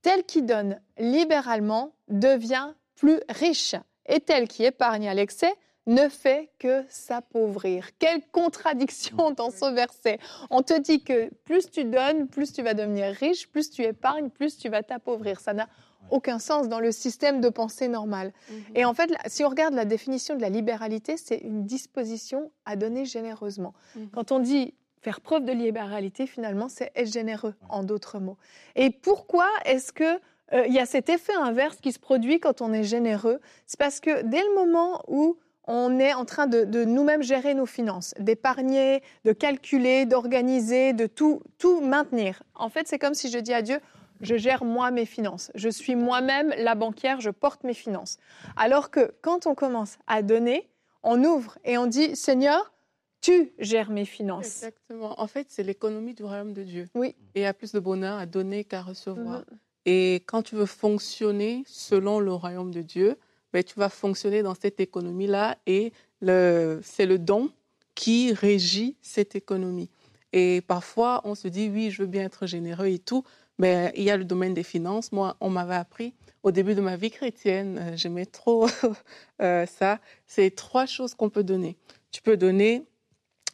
Tel 0.02 0.24
qui 0.24 0.42
donne 0.42 0.80
libéralement 0.98 1.94
devient 2.08 2.74
plus 2.94 3.20
riche, 3.30 3.74
et 4.06 4.20
tel 4.20 4.48
qui 4.48 4.64
épargne 4.64 5.08
à 5.08 5.14
l'excès 5.14 5.52
ne 5.86 6.08
fait 6.08 6.50
que 6.58 6.84
s'appauvrir. 6.88 7.88
Quelle 7.98 8.22
contradiction 8.32 9.32
dans 9.32 9.50
ce 9.50 9.72
verset. 9.74 10.18
On 10.50 10.62
te 10.62 10.78
dit 10.78 11.02
que 11.02 11.30
plus 11.44 11.70
tu 11.70 11.84
donnes, 11.84 12.28
plus 12.28 12.52
tu 12.52 12.62
vas 12.62 12.74
devenir 12.74 13.14
riche, 13.14 13.48
plus 13.48 13.70
tu 13.70 13.82
épargnes, 13.82 14.30
plus 14.30 14.56
tu 14.56 14.68
vas 14.68 14.82
t'appauvrir. 14.82 15.40
Ça 15.40 15.52
n'a 15.52 15.68
aucun 16.10 16.38
sens 16.38 16.68
dans 16.68 16.80
le 16.80 16.92
système 16.92 17.40
de 17.40 17.48
pensée 17.48 17.88
normal. 17.88 18.32
Mhm. 18.48 18.56
Et 18.74 18.84
en 18.84 18.94
fait, 18.94 19.10
si 19.26 19.44
on 19.44 19.48
regarde 19.48 19.74
la 19.74 19.84
définition 19.84 20.36
de 20.36 20.40
la 20.40 20.48
libéralité, 20.48 21.16
c'est 21.16 21.38
une 21.38 21.64
disposition 21.64 22.50
à 22.64 22.76
donner 22.76 23.04
généreusement. 23.04 23.74
Mhm. 23.96 24.08
Quand 24.12 24.32
on 24.32 24.38
dit 24.38 24.74
faire 25.00 25.20
preuve 25.20 25.44
de 25.44 25.52
libéralité, 25.52 26.26
finalement, 26.26 26.68
c'est 26.68 26.90
être 26.96 27.12
généreux, 27.12 27.54
en 27.68 27.84
d'autres 27.84 28.18
mots. 28.18 28.38
Et 28.74 28.90
pourquoi 28.90 29.48
est-ce 29.66 29.92
que 29.92 30.18
euh, 30.52 30.66
il 30.66 30.72
y 30.72 30.78
a 30.78 30.86
cet 30.86 31.10
effet 31.10 31.34
inverse 31.34 31.76
qui 31.76 31.92
se 31.92 31.98
produit 31.98 32.40
quand 32.40 32.62
on 32.62 32.72
est 32.72 32.84
généreux? 32.84 33.40
C'est 33.66 33.78
parce 33.78 34.00
que 34.00 34.22
dès 34.22 34.40
le 34.40 34.54
moment 34.54 35.02
où 35.08 35.36
on 35.66 35.98
est 35.98 36.12
en 36.12 36.24
train 36.24 36.46
de, 36.46 36.64
de 36.64 36.84
nous-mêmes 36.84 37.22
gérer 37.22 37.54
nos 37.54 37.66
finances, 37.66 38.14
d'épargner, 38.18 39.02
de 39.24 39.32
calculer, 39.32 40.06
d'organiser, 40.06 40.92
de 40.92 41.06
tout, 41.06 41.40
tout 41.58 41.80
maintenir. 41.80 42.42
En 42.54 42.68
fait, 42.68 42.86
c'est 42.86 42.98
comme 42.98 43.14
si 43.14 43.30
je 43.30 43.38
dis 43.38 43.54
à 43.54 43.62
Dieu, 43.62 43.80
je 44.20 44.36
gère 44.36 44.64
moi 44.64 44.90
mes 44.90 45.06
finances. 45.06 45.50
Je 45.54 45.68
suis 45.68 45.96
moi-même 45.96 46.54
la 46.58 46.74
banquière, 46.74 47.20
je 47.20 47.30
porte 47.30 47.64
mes 47.64 47.74
finances. 47.74 48.18
Alors 48.56 48.90
que 48.90 49.12
quand 49.22 49.46
on 49.46 49.54
commence 49.54 49.98
à 50.06 50.22
donner, 50.22 50.68
on 51.02 51.22
ouvre 51.24 51.58
et 51.64 51.78
on 51.78 51.86
dit 51.86 52.16
Seigneur, 52.16 52.72
tu 53.20 53.52
gères 53.58 53.90
mes 53.90 54.04
finances. 54.04 54.62
Exactement. 54.62 55.20
En 55.20 55.26
fait, 55.26 55.46
c'est 55.48 55.62
l'économie 55.62 56.14
du 56.14 56.24
royaume 56.24 56.52
de 56.52 56.62
Dieu. 56.62 56.88
Oui. 56.94 57.14
Et 57.34 57.40
il 57.40 57.42
y 57.42 57.46
a 57.46 57.54
plus 57.54 57.72
de 57.72 57.80
bonheur 57.80 58.18
à 58.18 58.26
donner 58.26 58.64
qu'à 58.64 58.82
recevoir. 58.82 59.38
Mhm. 59.38 59.58
Et 59.86 60.22
quand 60.26 60.42
tu 60.42 60.54
veux 60.54 60.66
fonctionner 60.66 61.62
selon 61.66 62.20
le 62.20 62.32
royaume 62.32 62.70
de 62.70 62.82
Dieu, 62.82 63.16
ben, 63.52 63.62
tu 63.62 63.78
vas 63.78 63.88
fonctionner 63.88 64.42
dans 64.42 64.54
cette 64.54 64.80
économie-là 64.80 65.56
et 65.66 65.92
c'est 66.20 67.06
le 67.06 67.16
don 67.18 67.50
qui 67.94 68.32
régit 68.32 68.96
cette 69.02 69.36
économie. 69.36 69.90
Et 70.32 70.62
parfois, 70.62 71.20
on 71.24 71.34
se 71.34 71.46
dit, 71.46 71.70
oui, 71.72 71.90
je 71.90 72.02
veux 72.02 72.08
bien 72.08 72.24
être 72.24 72.46
généreux 72.46 72.88
et 72.88 72.98
tout, 72.98 73.22
mais 73.58 73.92
il 73.96 74.02
y 74.02 74.10
a 74.10 74.16
le 74.16 74.24
domaine 74.24 74.54
des 74.54 74.62
finances. 74.62 75.12
Moi, 75.12 75.36
on 75.40 75.50
m'avait 75.50 75.74
appris 75.74 76.14
au 76.44 76.50
début 76.50 76.74
de 76.74 76.82
ma 76.82 76.96
vie 76.96 77.10
chrétienne, 77.10 77.78
euh, 77.80 77.96
j'aimais 77.96 78.26
trop 78.26 78.68
euh, 79.42 79.66
ça. 79.66 79.98
C'est 80.26 80.54
trois 80.54 80.86
choses 80.86 81.14
qu'on 81.14 81.30
peut 81.30 81.42
donner. 81.42 81.76
Tu 82.12 82.20
peux 82.20 82.36
donner, 82.36 82.84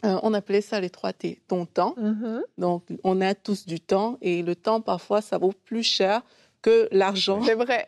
euh, 0.04 0.18
on 0.22 0.34
appelait 0.34 0.60
ça 0.60 0.80
les 0.80 0.90
trois 0.90 1.12
T, 1.12 1.40
ton 1.46 1.64
temps. 1.66 1.94
Mm-hmm. 1.96 2.40
Donc, 2.58 2.84
on 3.04 3.20
a 3.20 3.34
tous 3.34 3.64
du 3.64 3.80
temps 3.80 4.18
et 4.20 4.42
le 4.42 4.56
temps, 4.56 4.80
parfois, 4.80 5.22
ça 5.22 5.38
vaut 5.38 5.52
plus 5.52 5.84
cher 5.84 6.22
que 6.62 6.88
l'argent 6.90 7.40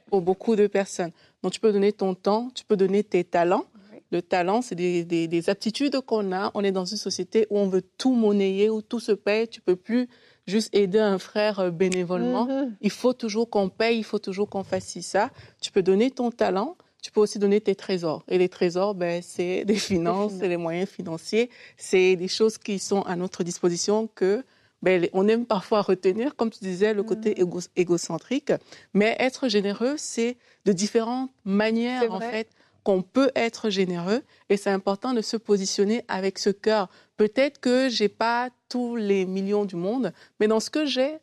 pour 0.07 0.23
beaucoup 0.23 0.57
de 0.57 0.67
personnes. 0.69 1.11
Donc, 1.43 1.53
tu 1.53 1.61
peux 1.61 1.73
donner 1.73 1.93
ton 1.93 2.15
temps, 2.15 2.51
tu 2.55 2.65
peux 2.65 2.77
donner 2.77 3.05
tes 3.05 3.25
talents. 3.25 3.67
Le 4.13 4.23
talent, 4.23 4.63
c'est 4.63 4.75
des, 4.75 5.05
des, 5.05 5.27
des, 5.27 5.51
aptitudes 5.51 5.99
qu'on 6.03 6.33
a. 6.33 6.51
On 6.55 6.63
est 6.63 6.71
dans 6.71 6.85
une 6.85 6.99
société 6.99 7.47
où 7.49 7.59
on 7.59 7.67
veut 7.67 7.83
tout 7.83 8.13
monnayer, 8.13 8.69
où 8.69 8.83
tout 8.83 9.01
se 9.01 9.13
paye. 9.13 9.49
Tu 9.49 9.63
peux 9.63 9.75
plus 9.75 10.07
juste 10.47 10.75
aider 10.75 10.99
un 10.99 11.19
frère 11.19 11.61
euh, 11.61 11.71
bénévolement. 11.71 12.47
Mm-hmm. 12.47 12.73
Il 12.81 12.91
faut 12.91 13.13
toujours 13.13 13.49
qu'on 13.51 13.69
paye, 13.69 13.99
il 13.99 14.05
faut 14.05 14.19
toujours 14.19 14.49
qu'on 14.49 14.65
fasse 14.65 14.99
ça. 15.01 15.31
Tu 15.61 15.71
peux 15.71 15.83
donner 15.83 16.11
ton 16.11 16.31
talent, 16.31 16.77
tu 17.03 17.11
peux 17.11 17.21
aussi 17.21 17.39
donner 17.39 17.61
tes 17.61 17.75
trésors. 17.75 18.25
Et 18.29 18.39
les 18.39 18.49
trésors, 18.49 18.95
ben, 18.95 19.23
c'est 19.23 19.65
des 19.65 19.75
finances, 19.77 20.33
c'est 20.39 20.49
les 20.49 20.57
moyens 20.57 20.89
financiers, 20.89 21.51
c'est 21.77 22.17
des 22.17 22.29
choses 22.29 22.59
qui 22.59 22.79
sont 22.79 23.03
à 23.03 23.17
notre 23.17 23.45
disposition 23.45 24.09
que 24.15 24.45
ben, 24.83 25.09
on 25.13 25.29
aime 25.29 25.47
parfois 25.47 25.81
retenir, 25.83 26.35
comme 26.35 26.51
tu 26.51 26.61
disais, 26.61 26.93
le 26.93 27.05
côté 27.05 27.35
mm-hmm. 27.35 27.69
égocentrique. 27.77 28.53
Mais 28.95 29.17
être 29.21 29.49
généreux, 29.49 29.95
c'est 29.97 30.37
de 30.65 30.73
différentes 30.73 31.31
manières, 31.45 32.13
en 32.13 32.21
fait, 32.21 32.49
qu'on 32.85 33.03
peut 33.03 33.31
être 33.35 33.71
généreux 33.71 34.23
et 34.49 34.57
c'est 34.57 34.71
important 34.71 35.13
de 35.13 35.23
se 35.23 35.37
positionner 35.37 36.05
avec 36.09 36.39
ce 36.39 36.51
cœur. 36.51 36.89
Peut-être 37.17 37.61
que 37.61 37.89
j'ai 37.89 38.09
pas 38.09 38.51
tous 38.69 38.97
les 38.97 39.27
millions 39.27 39.65
du 39.65 39.77
monde, 39.77 40.13
mais 40.41 40.49
dans 40.49 40.61
ce 40.61 40.71
que 40.71 40.85
j'ai, 40.85 41.19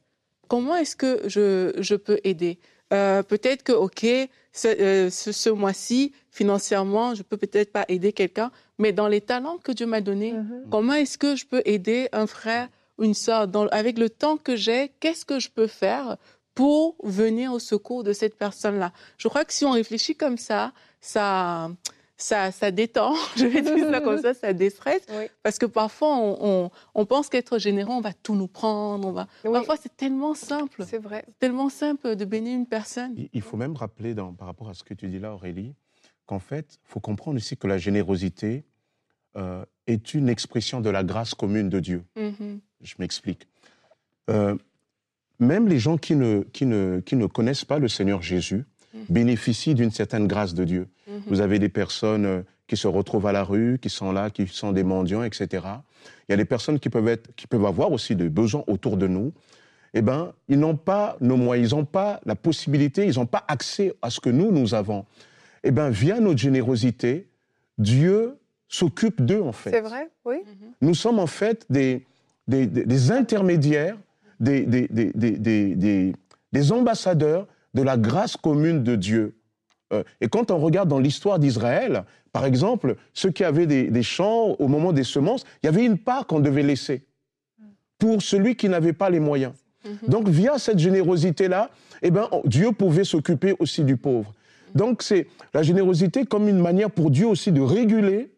comment 0.48 0.76
est-ce 0.76 0.96
que 0.96 1.22
je, 1.28 1.74
je 1.78 1.96
peux 1.96 2.20
aider? 2.24 2.60
Euh, 2.94 3.24
Peut-être 3.24 3.64
que, 3.64 3.72
OK, 3.72 4.06
ce, 4.52 4.68
euh, 4.68 5.10
ce, 5.10 5.50
mois-ci, 5.50 6.14
financièrement, 6.32 7.14
je 7.16 7.24
peux 7.24 7.38
peut-être 7.38 7.72
pas 7.72 7.86
aider 7.88 8.14
quelqu'un, 8.14 8.52
mais 8.78 8.92
dans 8.92 9.08
les 9.08 9.22
talents 9.22 9.58
que 9.58 9.72
Dieu 9.72 9.86
m'a 9.86 10.02
donnés, 10.02 10.34
mm-hmm. 10.34 10.70
comment 10.72 10.94
est-ce 10.94 11.18
que 11.18 11.36
je 11.36 11.46
peux 11.46 11.62
aider 11.66 12.10
un 12.12 12.28
frère, 12.28 12.68
une 13.00 13.14
sœur? 13.14 13.48
Avec 13.72 13.98
le 13.98 14.10
temps 14.10 14.38
que 14.38 14.56
j'ai, 14.56 14.92
qu'est-ce 15.00 15.26
que 15.26 15.40
je 15.40 15.50
peux 15.50 15.68
faire 15.68 16.18
pour 16.56 16.96
venir 17.04 17.54
au 17.54 17.60
secours 17.60 18.04
de 18.04 18.12
cette 18.12 18.38
personne-là? 18.38 18.92
Je 19.18 19.28
crois 19.28 19.46
que 19.46 19.54
si 19.54 19.66
on 19.66 19.72
réfléchit 19.72 20.16
comme 20.16 20.38
ça, 20.38 20.74
ça, 21.02 21.70
ça, 22.18 22.52
ça 22.52 22.72
détend, 22.72 23.16
je 23.38 23.46
vais 23.46 23.62
dire 23.62 23.90
ça 23.90 24.02
comme 24.02 24.22
ça, 24.22 24.34
ça 24.34 24.54
déstresse. 24.54 25.06
Parce 25.42 25.58
que 25.58 25.66
parfois, 25.66 26.18
on, 26.18 26.70
on, 26.94 27.06
pense 27.06 27.30
qu'être 27.30 27.58
généreux, 27.58 27.92
on 27.92 28.02
va 28.02 28.14
tout 28.14 28.36
nous 28.36 28.48
prendre. 28.48 29.08
On 29.08 29.12
va... 29.12 29.28
Parfois, 29.44 29.78
c'est 29.78 29.96
tellement 29.96 30.34
simple. 30.34 30.84
C'est 30.86 30.98
vrai. 30.98 31.26
Tellement 31.40 31.70
simple 31.70 32.16
de 32.16 32.26
bénir 32.26 32.56
une 32.56 32.68
personne. 32.68 33.16
Il 33.34 33.42
faut 33.42 33.58
même 33.58 33.76
rappeler, 33.76 34.14
dans, 34.14 34.34
par 34.34 34.48
rapport 34.48 34.70
à 34.70 34.74
ce 34.74 34.84
que 34.84 34.94
tu 34.94 35.08
dis 35.08 35.20
là, 35.20 35.34
Aurélie, 35.34 35.74
qu'en 36.26 36.40
fait, 36.40 36.80
il 36.86 36.90
faut 36.92 37.00
comprendre 37.00 37.38
aussi 37.38 37.58
que 37.58 37.68
la 37.68 37.78
générosité 37.78 38.66
euh, 39.38 39.64
est 39.88 40.14
une 40.14 40.30
expression 40.30 40.82
de 40.82 40.90
la 40.90 41.04
grâce 41.04 41.34
commune 41.34 41.70
de 41.70 41.80
Dieu. 41.80 42.04
Mm-hmm. 42.18 42.60
Je 42.82 42.96
m'explique. 43.00 43.48
Euh, 44.30 44.56
même 45.40 45.70
les 45.70 45.80
gens 45.80 45.98
qui 45.98 46.16
ne, 46.16 46.42
qui, 46.42 46.66
ne, 46.66 47.00
qui 47.00 47.16
ne 47.16 47.26
connaissent 47.26 47.66
pas 47.66 47.80
le 47.80 47.88
Seigneur 47.88 48.22
Jésus, 48.22 48.66
Mhm. 48.66 48.79
Bénéficient 49.08 49.76
d'une 49.76 49.92
certaine 49.92 50.28
grâce 50.28 50.54
de 50.54 50.64
Dieu. 50.64 50.88
Mhm. 51.08 51.22
Vous 51.28 51.42
avez 51.42 51.60
des 51.60 51.70
personnes 51.70 52.26
euh, 52.26 52.42
qui 52.68 52.78
se 52.78 52.88
retrouvent 52.88 53.28
à 53.28 53.32
la 53.32 53.44
rue, 53.44 53.80
qui 53.82 53.90
sont 53.90 54.12
là, 54.12 54.30
qui 54.30 54.48
sont 54.48 54.72
des 54.72 54.84
mendiants, 54.84 55.24
etc. 55.24 55.48
Il 56.28 56.32
y 56.32 56.34
a 56.34 56.38
des 56.38 56.46
personnes 56.46 56.80
qui 56.80 56.90
peuvent, 56.90 57.08
être, 57.08 57.34
qui 57.36 57.48
peuvent 57.48 57.66
avoir 57.66 57.92
aussi 57.92 58.16
des 58.16 58.30
besoins 58.30 58.64
autour 58.68 58.96
de 58.98 59.08
nous. 59.08 59.32
eh 59.96 60.02
ben, 60.04 60.34
ils 60.48 60.60
n'ont 60.60 60.76
pas 60.76 61.18
nos 61.20 61.36
moyens, 61.38 61.72
ils 61.72 61.76
n'ont 61.76 61.86
pas 61.86 62.20
la 62.26 62.36
possibilité, 62.36 63.08
ils 63.08 63.16
n'ont 63.16 63.26
pas 63.26 63.44
accès 63.48 63.94
à 64.04 64.10
ce 64.12 64.20
que 64.20 64.30
nous, 64.30 64.52
nous 64.52 64.76
avons. 64.76 65.06
Eh 65.64 65.72
ben, 65.72 65.90
via 65.90 66.20
notre 66.20 66.38
générosité, 66.40 67.28
Dieu 67.78 68.36
s'occupe 68.68 69.22
d'eux, 69.26 69.42
en 69.42 69.52
fait. 69.52 69.72
C'est 69.72 69.82
vrai, 69.82 70.10
oui. 70.26 70.38
Nous 70.82 70.94
sommes 70.94 71.18
en 71.20 71.28
fait 71.28 71.66
des, 71.72 72.06
des, 72.48 72.68
des- 72.68 72.86
des 72.86 73.12
intermédiaires, 73.12 73.98
des, 74.40 74.62
des, 74.66 74.88
des, 74.90 75.12
des- 75.16 75.32
des- 75.38 75.76
des- 75.76 76.14
des 76.52 76.72
ambassadeurs 76.72 77.48
de 77.74 77.82
la 77.82 77.98
grâce 77.98 78.36
commune 78.38 78.84
de 78.84 78.96
Dieu. 78.96 79.36
Euh, 79.94 80.04
et 80.22 80.28
quand 80.28 80.52
on 80.52 80.58
regarde 80.60 80.90
dans 80.90 81.00
l'histoire 81.00 81.40
d'Israël, 81.40 82.04
par 82.32 82.46
exemple, 82.46 82.96
ceux 83.14 83.32
qui 83.32 83.44
avaient 83.44 83.66
des, 83.68 83.86
des 83.90 84.04
champs 84.04 84.56
au 84.60 84.68
moment 84.68 84.94
des 84.94 85.04
semences, 85.04 85.44
il 85.64 85.66
y 85.66 85.70
avait 85.70 85.86
une 85.86 85.98
part 85.98 86.28
qu'on 86.28 86.40
devait 86.40 86.64
laisser 86.64 87.04
pour 87.98 88.22
celui 88.22 88.56
qui 88.56 88.70
n'avait 88.70 88.94
pas 88.94 89.10
les 89.10 89.20
moyens. 89.20 89.54
Donc, 90.08 90.28
via 90.28 90.58
cette 90.60 90.78
générosité-là, 90.80 91.70
eh 92.02 92.12
ben, 92.12 92.28
Dieu 92.46 92.72
pouvait 92.72 93.04
s'occuper 93.06 93.56
aussi 93.60 93.84
du 93.84 93.98
pauvre. 93.98 94.34
Donc, 94.76 95.02
c'est 95.02 95.28
la 95.54 95.64
générosité 95.64 96.26
comme 96.26 96.48
une 96.48 96.60
manière 96.60 96.92
pour 96.92 97.10
Dieu 97.12 97.26
aussi 97.28 97.52
de 97.52 97.62
réguler 97.62 98.32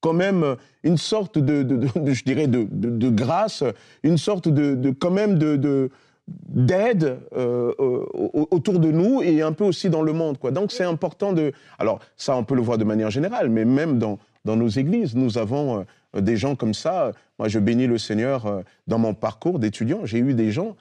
quand 0.00 0.12
même 0.12 0.42
euh, 0.44 0.54
une 0.84 0.98
sorte 0.98 1.38
de, 1.38 1.62
de- 1.62 1.76
de- 1.76 1.98
de- 1.98 2.12
je 2.12 2.24
dirais, 2.24 2.46
de, 2.46 3.08
grâce, 3.10 3.64
une 4.02 4.18
sorte 4.18 4.48
de, 4.48 4.90
quand 4.90 5.10
même 5.10 5.38
de- 5.38 5.90
d'aide 6.28 7.18
euh, 7.36 7.72
au- 7.78 8.48
autour 8.50 8.78
de 8.78 8.90
nous 8.90 9.22
et 9.22 9.42
un 9.42 9.52
peu 9.52 9.64
aussi 9.64 9.90
dans 9.90 10.02
le 10.02 10.12
monde. 10.12 10.38
Quoi. 10.38 10.50
Donc 10.50 10.72
c'est 10.72 10.84
important 10.84 11.32
de... 11.32 11.52
Alors 11.78 12.00
ça, 12.16 12.36
on 12.36 12.44
peut 12.44 12.54
le 12.56 12.62
voir 12.62 12.78
de 12.78 12.84
manière 12.84 13.10
générale, 13.10 13.48
mais 13.48 13.64
même 13.64 13.98
dans, 13.98 14.18
dans 14.44 14.56
nos 14.56 14.68
églises, 14.68 15.14
nous 15.14 15.38
avons 15.38 15.86
euh, 16.14 16.20
des 16.20 16.36
gens 16.36 16.56
comme 16.56 16.74
ça. 16.74 17.12
Moi, 17.38 17.48
je 17.48 17.58
bénis 17.58 17.86
le 17.86 17.98
Seigneur 17.98 18.46
euh, 18.46 18.62
dans 18.86 18.98
mon 18.98 19.14
parcours 19.14 19.58
d'étudiant. 19.58 20.00
J'ai 20.04 20.18
eu 20.18 20.34
des 20.34 20.50
gens 20.50 20.76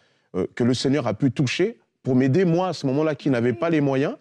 que 0.56 0.66
le 0.66 0.74
Seigneur 0.74 1.08
a 1.08 1.14
pu 1.14 1.32
toucher 1.32 1.78
pour 2.04 2.14
m'aider, 2.14 2.44
moi, 2.44 2.68
à 2.68 2.74
ce 2.74 2.86
moment-là, 2.88 3.16
qui 3.16 3.30
n'avais 3.30 3.54
pas 3.54 3.70
les 3.70 3.80
moyens. 3.80 4.16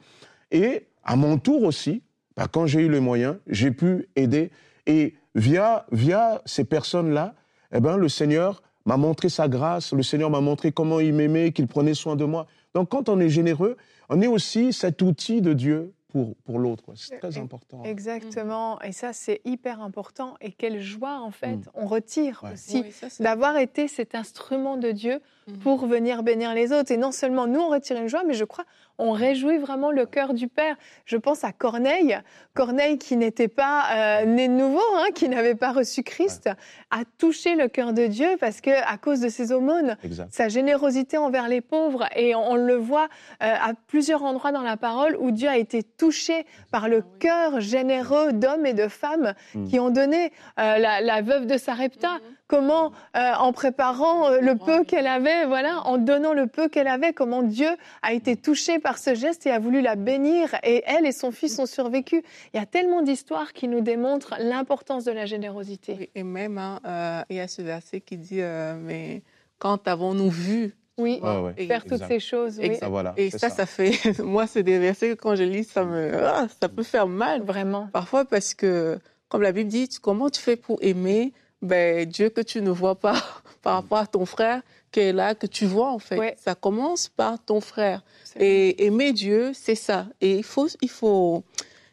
Et 0.53 0.87
à 1.03 1.17
mon 1.17 1.39
tour 1.39 1.65
aussi, 1.65 2.03
bah, 2.37 2.47
quand 2.51 2.67
j'ai 2.67 2.83
eu 2.83 2.89
les 2.89 3.01
moyens, 3.01 3.37
j'ai 3.49 3.73
pu 3.73 4.07
aider. 4.15 4.53
Et 4.87 5.15
via, 5.35 5.87
via 5.91 6.41
ces 6.45 6.65
personnes-là, 6.65 7.35
eh 7.73 7.81
ben, 7.81 7.97
le 7.97 8.09
Seigneur 8.09 8.63
m'a 8.87 8.97
montré 8.97 9.29
sa 9.29 9.49
grâce, 9.49 9.93
le 9.93 10.03
Seigneur 10.03 10.31
m'a 10.31 10.41
montré 10.41 10.73
comment 10.73 11.01
il 11.01 11.15
m'aimait, 11.15 11.53
qu'il 11.53 11.67
prenait 11.67 11.95
soin 11.95 12.17
de 12.17 12.25
moi. 12.25 12.47
Donc 12.75 12.91
quand 12.91 13.09
on 13.09 13.19
est 13.21 13.29
généreux, 13.31 13.77
on 14.09 14.21
est 14.21 14.27
aussi 14.27 14.73
cet 14.73 15.01
outil 15.03 15.41
de 15.41 15.53
Dieu 15.55 15.93
pour, 16.09 16.37
pour 16.45 16.59
l'autre. 16.61 16.85
C'est 16.95 17.19
très 17.19 17.39
Et- 17.39 17.41
important. 17.41 17.83
Exactement. 17.83 18.81
Et 18.83 18.93
ça, 18.93 19.13
c'est 19.13 19.41
hyper 19.45 19.81
important. 19.81 20.35
Et 20.41 20.53
quelle 20.53 20.81
joie, 20.81 21.19
en 21.21 21.33
fait, 21.33 21.57
Mm. 21.57 21.63
on 21.75 21.87
retire 21.87 22.43
Ouais. 22.45 22.53
aussi 22.53 22.85
Oui, 23.03 23.09
d'avoir 23.21 23.57
été 23.57 23.89
cet 23.89 24.15
instrument 24.15 24.77
de 24.77 24.93
Dieu 24.93 25.21
Mhm. 25.49 25.59
pour 25.59 25.87
venir 25.87 26.23
bénir 26.23 26.55
les 26.55 26.73
autres. 26.73 26.93
Et 26.93 26.97
non 26.99 27.11
seulement 27.11 27.47
nous, 27.49 27.59
on 27.61 27.69
retire 27.71 27.97
une 28.01 28.07
joie, 28.09 28.23
mais 28.25 28.35
je 28.35 28.45
crois, 28.45 28.65
on 28.99 29.13
réjouit 29.13 29.59
vraiment 29.59 29.91
le 29.91 30.07
cœur 30.07 30.35
du 30.35 30.49
Père. 30.49 30.77
Je 31.05 31.17
pense 31.17 31.45
à 31.45 31.53
Corneille, 31.53 32.19
Corneille 32.55 32.99
qui 32.99 33.17
n'était 33.17 33.49
pas 33.49 33.85
euh, 33.93 34.25
né 34.25 34.49
de 34.49 34.53
nouveau, 34.53 34.81
hein, 34.97 35.07
qui 35.15 35.29
n'avait 35.29 35.55
pas 35.55 35.73
reçu 35.73 36.03
Christ, 36.03 36.49
a 36.91 37.03
touché 37.19 37.55
le 37.57 37.69
cœur 37.69 37.93
de 37.93 38.07
Dieu 38.07 38.29
parce 38.39 38.61
que 38.61 38.71
à 38.71 38.97
cause 38.99 39.21
de 39.21 39.29
ses 39.29 39.53
aumônes, 39.53 39.97
Exact. 40.05 40.29
sa 40.33 40.49
générosité 40.49 41.19
envers 41.19 41.49
les 41.49 41.61
pauvres. 41.61 42.07
Et 42.17 42.35
on, 42.35 42.53
on 42.53 42.57
le 42.57 42.77
voit 42.77 43.09
euh, 43.43 43.55
à 43.61 43.73
plusieurs 43.89 44.23
endroits 44.23 44.53
dans 44.53 44.63
la 44.63 44.77
parole 44.77 45.17
où 45.19 45.31
Dieu 45.31 45.49
a 45.49 45.57
été 45.57 45.83
touché 45.83 46.47
par 46.71 46.89
le 46.89 47.03
cœur 47.19 47.61
généreux 47.61 48.33
d'hommes 48.33 48.67
et 48.67 48.75
de 48.75 48.89
femmes 48.89 49.33
Mm. 49.55 49.67
qui 49.69 49.79
ont 49.81 49.91
donné 49.91 50.33
euh, 50.59 50.79
la, 50.79 51.01
la 51.01 51.23
veuve 51.23 51.47
de 51.47 51.57
Sarepta. 51.59 52.19
Comment, 52.55 52.93
euh, 53.17 53.33
en 53.41 53.53
préparant 53.53 54.29
euh, 54.31 54.39
le 54.41 54.55
peu 54.57 54.85
qu'elle 54.85 55.09
avait, 55.09 55.45
voilà, 55.47 55.81
en 55.87 55.99
donnant 55.99 56.33
le 56.33 56.47
peu 56.47 56.69
qu'elle 56.69 56.87
avait, 56.87 57.13
comment 57.13 57.43
Dieu 57.43 57.67
a 58.03 58.13
été 58.13 58.37
touché 58.37 58.79
par 58.79 58.99
ce 58.99 59.17
geste 59.17 59.45
et 59.47 59.51
a 59.51 59.59
voulu 59.59 59.81
la 59.81 59.97
bénir. 59.97 60.55
Et 60.63 60.85
elle 60.87 61.05
et 61.05 61.11
son 61.11 61.33
fils 61.33 61.59
ont 61.59 61.67
survécu. 61.67 62.23
Il 62.53 62.61
y 62.61 62.63
a 62.63 62.67
tellement 62.67 63.03
d'histoires 63.03 63.53
qui 63.55 63.67
nous 63.67 63.81
démontrent 63.81 64.37
l'importance 64.39 65.03
de 65.05 65.11
la 65.11 65.27
générosité. 65.27 65.97
Oui, 65.99 66.11
et 66.15 66.23
même, 66.23 66.59
hein, 66.59 66.79
euh, 66.87 67.23
il 67.29 67.37
y 67.37 67.41
a 67.41 67.49
ce 67.49 67.61
verset 67.61 68.01
qui 68.01 68.19
dit 68.19 68.41
euh, 68.41 68.77
Mais 68.81 69.23
quand 69.59 69.89
avons-nous 69.89 70.31
vu? 70.31 70.75
Oui, 70.97 71.19
Ouais, 71.25 71.39
ouais. 71.41 71.55
Et- 71.57 71.67
faire 71.67 71.83
toutes 71.83 71.95
exact. 71.95 72.09
ces 72.09 72.21
choses. 72.21 72.59
Oui. 72.61 72.67
Exact. 72.67 72.81
Ça, 72.85 72.89
voilà, 72.89 73.15
Et 73.17 73.31
ça, 73.31 73.51
ça, 73.51 73.67
fait. 73.67 73.99
Moi, 74.23 74.47
c'est 74.47 74.63
des 74.63 74.79
versets 74.79 75.09
que 75.09 75.15
quand 75.21 75.35
je 75.35 75.43
lis, 75.43 75.65
ça 75.65 75.85
me. 75.85 76.25
ah, 76.25 76.47
ça 76.61 76.69
peut 76.69 76.85
faire 76.85 77.09
mal. 77.09 77.43
Vraiment. 77.43 77.89
Parfois, 77.93 78.25
parce 78.25 78.55
que, 78.55 79.01
comme 79.29 79.43
la 79.43 79.51
Bible 79.51 79.69
dit, 79.71 79.89
comment 80.01 80.31
tu 80.31 80.41
fais 80.41 80.55
pour 80.55 80.79
aimer 80.83 81.33
ben, 81.65 82.07
Dieu 82.07 82.29
que 82.29 82.41
tu 82.41 82.61
ne 82.61 82.71
vois 82.71 82.95
pas 82.95 83.23
par 83.63 83.75
rapport 83.75 83.99
à 83.99 84.07
ton 84.07 84.27
frère 84.27 84.63
qui 84.93 85.01
est 85.01 85.13
là, 85.13 85.35
que 85.35 85.47
tu 85.47 85.67
vois 85.67 85.91
en 85.91 85.99
fait. 85.99 86.19
Ouais. 86.19 86.37
Ça 86.39 86.55
commence 86.55 87.09
par 87.09 87.43
ton 87.43 87.61
frère. 87.61 88.05
Et 88.39 88.87
aimer 88.87 89.13
Dieu, 89.13 89.53
c'est 89.55 89.75
ça. 89.75 90.07
Et 90.21 90.37
il 90.37 90.45
faut, 90.45 90.69
il 90.83 90.91
faut, 90.91 91.43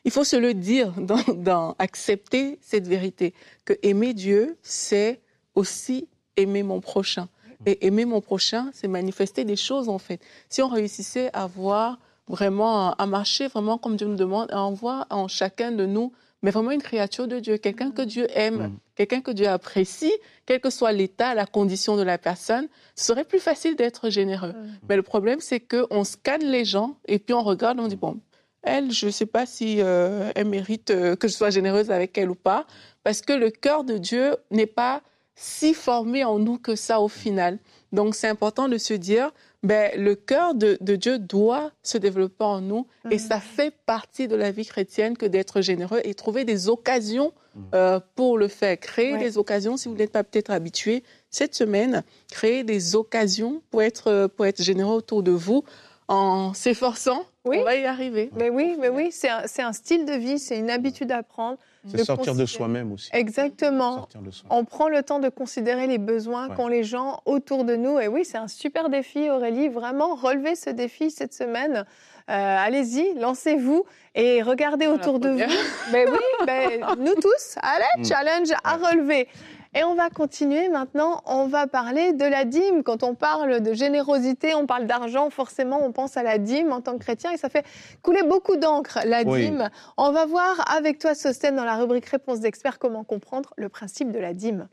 il 0.06 0.12
faut 0.12 0.24
se 0.24 0.36
le 0.36 0.54
dire, 0.54 0.92
dans, 0.98 1.24
dans 1.34 1.76
accepter 1.80 2.60
cette 2.62 2.88
vérité, 2.88 3.34
que 3.66 3.74
aimer 3.82 4.14
Dieu, 4.14 4.58
c'est 4.62 5.22
aussi 5.56 6.08
aimer 6.38 6.64
mon 6.64 6.82
prochain. 6.82 7.28
Et 7.66 7.86
aimer 7.86 8.06
mon 8.06 8.22
prochain, 8.22 8.72
c'est 8.74 8.88
manifester 8.88 9.46
des 9.46 9.56
choses 9.56 9.88
en 9.88 10.00
fait. 10.00 10.20
Si 10.50 10.62
on 10.62 10.68
réussissait 10.68 11.30
à 11.34 11.46
voir 11.46 12.00
vraiment, 12.28 12.94
à 12.94 13.06
marcher 13.06 13.48
vraiment 13.48 13.78
comme 13.78 13.98
Dieu 13.98 14.08
nous 14.08 14.16
demande, 14.16 14.52
à 14.52 14.62
en 14.62 14.74
voir 14.74 15.06
en 15.12 15.28
chacun 15.28 15.72
de 15.72 15.86
nous, 15.86 16.12
mais 16.42 16.52
vraiment 16.52 16.72
une 16.72 16.82
créature 16.82 17.28
de 17.28 17.40
Dieu, 17.40 17.58
quelqu'un 17.58 17.92
que 17.92 18.02
Dieu 18.02 18.28
aime, 18.34 18.58
Mm. 18.58 18.78
quelqu'un 18.96 19.22
que 19.22 19.32
Dieu 19.32 19.48
apprécie, 19.48 20.12
quel 20.46 20.60
que 20.60 20.70
soit 20.70 20.92
l'état, 20.92 21.36
la 21.36 21.46
condition 21.46 21.98
de 21.98 22.04
la 22.04 22.18
personne, 22.18 22.68
ce 22.96 23.06
serait 23.06 23.24
plus 23.24 23.40
facile 23.40 23.76
d'être 23.76 24.10
généreux. 24.10 24.54
Mm. 24.54 24.70
Mais 24.90 24.96
le 24.96 25.04
problème, 25.04 25.40
c'est 25.40 25.60
qu'on 25.60 26.04
scanne 26.04 26.44
les 26.44 26.66
gens 26.66 26.98
et 27.08 27.20
puis 27.20 27.34
on 27.34 27.44
regarde, 27.44 27.80
on 27.80 27.88
dit, 27.88 27.96
bon, 27.96 28.20
elle, 28.64 28.92
je 28.92 29.08
ne 29.08 29.12
sais 29.12 29.26
pas 29.26 29.46
si 29.46 29.78
euh, 29.80 30.32
elle 30.36 30.48
mérite 30.48 30.92
euh, 30.92 31.16
que 31.16 31.28
je 31.28 31.34
sois 31.34 31.50
généreuse 31.50 31.90
avec 31.90 32.18
elle 32.18 32.30
ou 32.30 32.36
pas, 32.36 32.66
parce 33.04 33.22
que 33.22 33.34
le 33.34 33.50
cœur 33.50 33.84
de 33.84 33.98
Dieu 33.98 34.36
n'est 34.52 34.68
pas 34.68 35.02
si 35.36 35.74
formé 35.74 36.24
en 36.24 36.38
nous 36.38 36.60
que 36.60 36.76
ça 36.76 37.00
au 37.00 37.08
final. 37.08 37.58
Donc 37.92 38.16
c'est 38.16 38.28
important 38.28 38.68
de 38.70 38.78
se 38.78 38.94
dire, 38.94 39.32
ben, 39.64 39.92
le 40.00 40.16
cœur 40.16 40.56
de, 40.56 40.78
de 40.82 40.96
Dieu 40.96 41.20
doit 41.20 41.72
se 41.84 41.98
développer 41.98 42.44
en 42.46 42.62
nous 42.62 42.88
et 43.10 43.16
Mhm. 43.16 43.20
ça 43.20 43.40
fait 43.40 43.74
partie 43.86 44.28
de 44.28 44.36
la 44.36 44.52
vie 44.52 44.66
chrétienne 44.66 45.18
que 45.18 45.26
d'être 45.26 45.62
généreux 45.62 46.00
et 46.04 46.14
trouver 46.14 46.46
des 46.46 46.70
occasions 46.70 47.34
euh, 47.76 48.00
pour 48.16 48.38
le 48.38 48.48
faire. 48.48 48.80
Créer 48.80 49.14
Ouais. 49.14 49.20
des 49.20 49.38
occasions, 49.38 49.76
si 49.76 49.90
vous 49.90 49.96
n'êtes 49.96 50.14
pas 50.14 50.24
peut-être 50.24 50.52
habitué, 50.52 51.04
cette 51.30 51.54
semaine, 51.54 52.02
créer 52.32 52.64
des 52.64 52.96
occasions 52.96 53.62
pour 53.72 53.82
être, 53.84 54.08
euh, 54.08 54.28
pour 54.30 54.46
être 54.46 54.62
généreux 54.64 54.96
autour 54.96 55.22
de 55.22 55.32
vous 55.32 55.66
en 56.12 56.54
s'efforçant. 56.54 57.24
Oui. 57.46 57.58
On 57.60 57.64
va 57.64 57.76
y 57.76 57.86
arriver. 57.86 58.30
Mais 58.38 58.50
oui, 58.50 58.76
mais 58.80 58.90
oui, 58.90 59.12
c'est 59.12 59.30
un, 59.30 59.74
style 59.74 60.06
de 60.06 60.14
vie, 60.14 60.38
c'est 60.38 60.58
une 60.60 60.70
habitude 60.70 61.12
à 61.12 61.24
prendre. 61.24 61.58
C'est 61.88 62.04
sortir 62.04 62.36
de 62.36 62.46
soi-même 62.46 62.92
aussi. 62.92 63.10
Exactement. 63.14 63.96
Sortir 64.00 64.22
de 64.22 64.30
soi. 64.30 64.46
On 64.52 64.66
prend 64.66 64.90
le 64.90 65.02
temps 65.02 65.20
de 65.20 65.30
considérer 65.30 65.88
les 65.88 65.98
besoins 65.98 66.50
Ouais. 66.50 66.56
qu'ont 66.56 66.68
les 66.68 66.84
gens 66.84 67.22
autour 67.26 67.64
de 67.64 67.76
nous. 67.76 67.98
Et 68.00 68.08
oui, 68.08 68.26
c'est 68.26 68.38
un 68.38 68.48
super 68.48 68.90
défi, 68.90 69.30
Aurélie. 69.30 69.70
Vraiment, 69.70 70.14
relevez 70.16 70.56
ce 70.56 70.70
défi 70.70 71.10
cette 71.10 71.34
semaine. 71.34 71.86
Euh, 72.30 72.58
Allez-y, 72.66 73.16
lancez-vous 73.16 73.86
et 74.14 74.44
regardez 74.44 74.88
autour 74.88 75.20
de 75.20 75.30
vous. 75.30 75.40
Ben 75.92 76.08
oui, 76.12 76.46
ben, 76.46 76.86
nous 77.00 77.16
tous, 77.16 77.56
allez, 77.62 77.84
Mm. 77.98 78.06
challenge 78.06 78.50
à 78.64 78.76
relever. 78.78 79.28
Et 79.74 79.86
on 79.86 79.96
va 79.96 80.10
continuer 80.10 80.68
maintenant, 80.68 81.22
on 81.26 81.48
va 81.48 81.66
parler 81.66 82.12
de 82.12 82.26
la 82.26 82.44
dîme. 82.44 82.84
Quand 82.84 83.04
on 83.04 83.16
parle 83.16 83.62
de 83.62 83.74
générosité, 83.74 84.54
on 84.54 84.66
parle 84.66 84.86
d'argent, 84.86 85.30
forcément 85.30 85.80
on 85.82 85.94
pense 85.94 86.18
à 86.18 86.24
la 86.24 86.40
dîme 86.40 86.74
en 86.74 86.82
tant 86.82 86.98
que 86.98 87.04
chrétien 87.04 87.32
et 87.32 87.38
ça 87.38 87.48
fait 87.48 87.66
couler 88.02 88.24
beaucoup 88.24 88.58
d'encre, 88.58 89.00
la 89.06 89.24
Oui. 89.24 89.46
dîme. 89.46 89.70
On 89.96 90.12
va 90.12 90.26
voir 90.26 90.70
avec 90.76 91.00
toi, 91.00 91.16
Sosten, 91.16 91.56
dans 91.56 91.64
la 91.64 91.78
rubrique 91.78 92.06
Réponse 92.08 92.42
d'experts, 92.42 92.80
comment 92.80 93.06
comprendre 93.06 93.54
le 93.56 93.70
principe 93.70 94.12
de 94.12 94.20
la 94.20 94.34
dîme. 94.34 94.68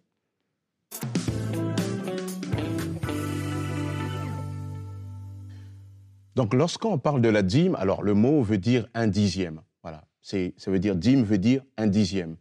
Donc, 6.34 6.54
lorsqu'on 6.54 6.98
parle 6.98 7.20
de 7.20 7.28
la 7.28 7.42
dîme, 7.42 7.76
alors 7.76 8.02
le 8.02 8.14
mot 8.14 8.42
veut 8.42 8.58
dire 8.58 8.88
un 8.94 9.06
dixième. 9.06 9.60
Voilà. 9.82 10.02
Ça 10.22 10.70
veut 10.70 10.78
dire 10.78 10.94
dîme 10.96 11.22
veut 11.22 11.38
dire 11.38 11.62
un 11.76 11.86
dixième. 11.86 12.36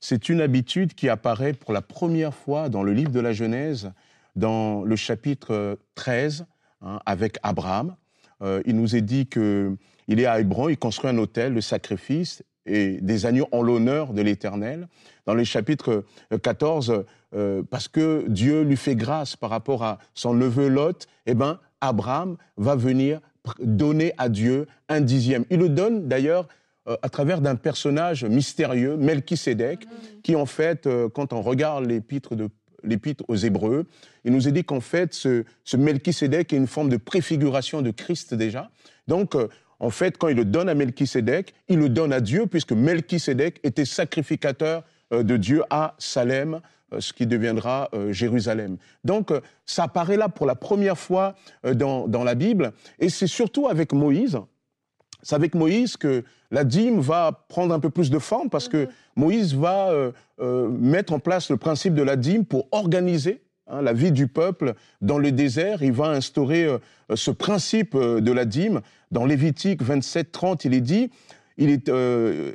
C'est 0.00 0.30
une 0.30 0.40
habitude 0.40 0.94
qui 0.94 1.10
apparaît 1.10 1.52
pour 1.52 1.74
la 1.74 1.82
première 1.82 2.34
fois 2.34 2.70
dans 2.70 2.82
le 2.82 2.92
livre 2.92 3.10
de 3.10 3.20
la 3.20 3.32
Genèse, 3.32 3.92
dans 4.34 4.82
le 4.82 4.96
chapitre 4.96 5.78
13, 5.94 6.46
hein, 6.80 7.00
avec 7.04 7.38
Abraham. 7.42 7.94
Euh, 8.42 8.62
il 8.64 8.76
nous 8.76 8.96
est 8.96 9.02
dit 9.02 9.26
que 9.26 9.76
il 10.08 10.18
est 10.18 10.26
à 10.26 10.40
Hébron, 10.40 10.70
il 10.70 10.78
construit 10.78 11.10
un 11.10 11.18
hôtel 11.18 11.54
de 11.54 11.60
sacrifice 11.60 12.42
et 12.64 12.98
des 13.00 13.26
agneaux 13.26 13.46
en 13.52 13.62
l'honneur 13.62 14.14
de 14.14 14.22
l'Éternel. 14.22 14.88
Dans 15.26 15.34
le 15.34 15.44
chapitre 15.44 16.04
14, 16.42 17.04
euh, 17.34 17.62
parce 17.70 17.86
que 17.86 18.24
Dieu 18.28 18.62
lui 18.62 18.76
fait 18.76 18.96
grâce 18.96 19.36
par 19.36 19.50
rapport 19.50 19.84
à 19.84 19.98
son 20.14 20.34
neveu 20.34 20.68
Lot, 20.68 21.06
eh 21.26 21.34
ben, 21.34 21.60
Abraham 21.80 22.36
va 22.56 22.74
venir 22.74 23.20
donner 23.60 24.12
à 24.18 24.28
Dieu 24.28 24.66
un 24.88 25.00
dixième. 25.00 25.44
Il 25.50 25.60
le 25.60 25.68
donne 25.68 26.08
d'ailleurs 26.08 26.48
euh, 26.88 26.96
à 27.02 27.08
travers 27.08 27.40
d'un 27.40 27.56
personnage 27.56 28.24
mystérieux, 28.24 28.96
Melchisédek, 28.96 29.86
qui 30.22 30.34
en 30.34 30.46
fait, 30.46 30.86
euh, 30.86 31.08
quand 31.08 31.32
on 31.32 31.42
regarde 31.42 31.84
l'épître 31.84 32.34
de 32.34 32.48
l'épître 32.82 33.22
aux 33.28 33.36
Hébreux, 33.36 33.86
il 34.24 34.32
nous 34.32 34.48
est 34.48 34.52
dit 34.52 34.64
qu'en 34.64 34.80
fait, 34.80 35.12
ce, 35.12 35.44
ce 35.64 35.76
Melchisédek 35.76 36.52
est 36.52 36.56
une 36.56 36.66
forme 36.66 36.88
de 36.88 36.96
préfiguration 36.96 37.82
de 37.82 37.90
Christ 37.90 38.32
déjà. 38.32 38.70
Donc, 39.08 39.34
euh, 39.34 39.48
en 39.78 39.90
fait, 39.90 40.16
quand 40.16 40.28
il 40.28 40.36
le 40.36 40.46
donne 40.46 40.70
à 40.70 40.74
Melchisédek, 40.74 41.52
il 41.68 41.78
le 41.78 41.90
donne 41.90 42.12
à 42.12 42.20
Dieu, 42.20 42.46
puisque 42.46 42.72
Melchisédek 42.72 43.60
était 43.62 43.84
sacrificateur 43.84 44.84
de 45.10 45.36
Dieu 45.36 45.62
à 45.70 45.94
Salem, 45.98 46.60
ce 46.98 47.12
qui 47.12 47.26
deviendra 47.26 47.88
euh, 47.94 48.12
Jérusalem. 48.12 48.76
Donc, 49.04 49.32
ça 49.66 49.84
apparaît 49.84 50.16
là 50.16 50.28
pour 50.28 50.46
la 50.46 50.54
première 50.54 50.98
fois 50.98 51.34
dans, 51.62 52.08
dans 52.08 52.24
la 52.24 52.34
Bible, 52.34 52.72
et 52.98 53.08
c'est 53.08 53.26
surtout 53.26 53.68
avec 53.68 53.92
Moïse. 53.92 54.38
C'est 55.22 55.34
avec 55.34 55.54
Moïse 55.54 55.96
que 55.96 56.24
la 56.50 56.64
dîme 56.64 57.00
va 57.00 57.44
prendre 57.48 57.74
un 57.74 57.80
peu 57.80 57.90
plus 57.90 58.10
de 58.10 58.18
forme 58.18 58.50
parce 58.50 58.68
que 58.68 58.84
mhm. 58.84 58.90
Moïse 59.16 59.54
va 59.54 59.92
mettre 60.38 61.12
en 61.12 61.18
place 61.18 61.50
le 61.50 61.56
principe 61.56 61.94
de 61.94 62.02
la 62.02 62.16
dîme 62.16 62.44
pour 62.44 62.68
organiser 62.72 63.42
Hein, 63.70 63.82
la 63.82 63.92
vie 63.92 64.10
du 64.10 64.26
peuple 64.26 64.74
dans 65.00 65.18
le 65.18 65.30
désert. 65.30 65.82
Il 65.82 65.92
va 65.92 66.08
instaurer 66.08 66.64
euh, 66.64 66.78
ce 67.14 67.30
principe 67.30 67.94
euh, 67.94 68.20
de 68.20 68.32
la 68.32 68.44
dîme. 68.44 68.80
Dans 69.12 69.24
Lévitique 69.24 69.82
27, 69.82 70.32
30, 70.32 70.64
il 70.64 70.74
est 70.74 70.80
dit 70.80 71.10
il 71.56 71.70
est, 71.70 71.88
euh, 71.88 72.52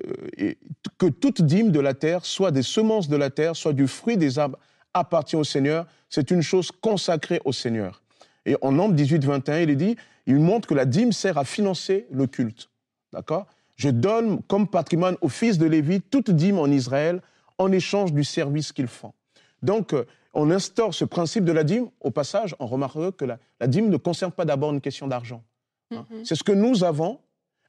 que 0.97 1.05
toute 1.05 1.41
dîme 1.41 1.71
de 1.71 1.79
la 1.79 1.93
terre, 1.93 2.25
soit 2.25 2.51
des 2.51 2.63
semences 2.63 3.07
de 3.07 3.15
la 3.15 3.29
terre, 3.29 3.55
soit 3.55 3.73
du 3.73 3.87
fruit 3.87 4.17
des 4.17 4.39
arbres, 4.39 4.57
appartient 4.93 5.35
au 5.35 5.43
Seigneur. 5.43 5.85
C'est 6.09 6.31
une 6.31 6.41
chose 6.41 6.71
consacrée 6.71 7.39
au 7.45 7.53
Seigneur. 7.53 8.01
Et 8.45 8.57
en 8.61 8.71
Nombre 8.71 8.95
18, 8.95 9.23
21, 9.23 9.59
il 9.59 9.69
est 9.69 9.75
dit, 9.75 9.95
il 10.25 10.39
montre 10.39 10.67
que 10.67 10.73
la 10.73 10.85
dîme 10.85 11.11
sert 11.11 11.37
à 11.37 11.45
financer 11.45 12.07
le 12.11 12.27
culte. 12.27 12.69
D'accord? 13.13 13.47
Je 13.75 13.89
donne 13.89 14.41
comme 14.43 14.67
patrimoine 14.67 15.17
aux 15.21 15.29
fils 15.29 15.57
de 15.57 15.65
Lévi 15.65 16.01
toute 16.01 16.31
dîme 16.31 16.59
en 16.59 16.67
Israël 16.67 17.21
en 17.57 17.71
échange 17.71 18.13
du 18.13 18.23
service 18.23 18.71
qu'ils 18.71 18.87
font. 18.87 19.13
Donc, 19.61 19.93
on 20.33 20.51
instaure 20.51 20.93
ce 20.93 21.05
principe 21.05 21.45
de 21.45 21.51
la 21.51 21.63
dîme, 21.63 21.87
au 22.01 22.11
passage, 22.11 22.55
on 22.59 22.67
remarquera 22.67 23.11
que 23.11 23.25
la, 23.25 23.67
dîme 23.67 23.89
ne 23.89 23.97
concerne 23.97 24.31
pas 24.31 24.45
d'abord 24.45 24.71
une 24.71 24.81
question 24.81 25.07
d'argent. 25.07 25.43
Hein? 25.91 26.05
Mhm. 26.09 26.25
C'est 26.25 26.35
ce 26.35 26.43
que 26.43 26.51
nous 26.51 26.83
avons, 26.83 27.19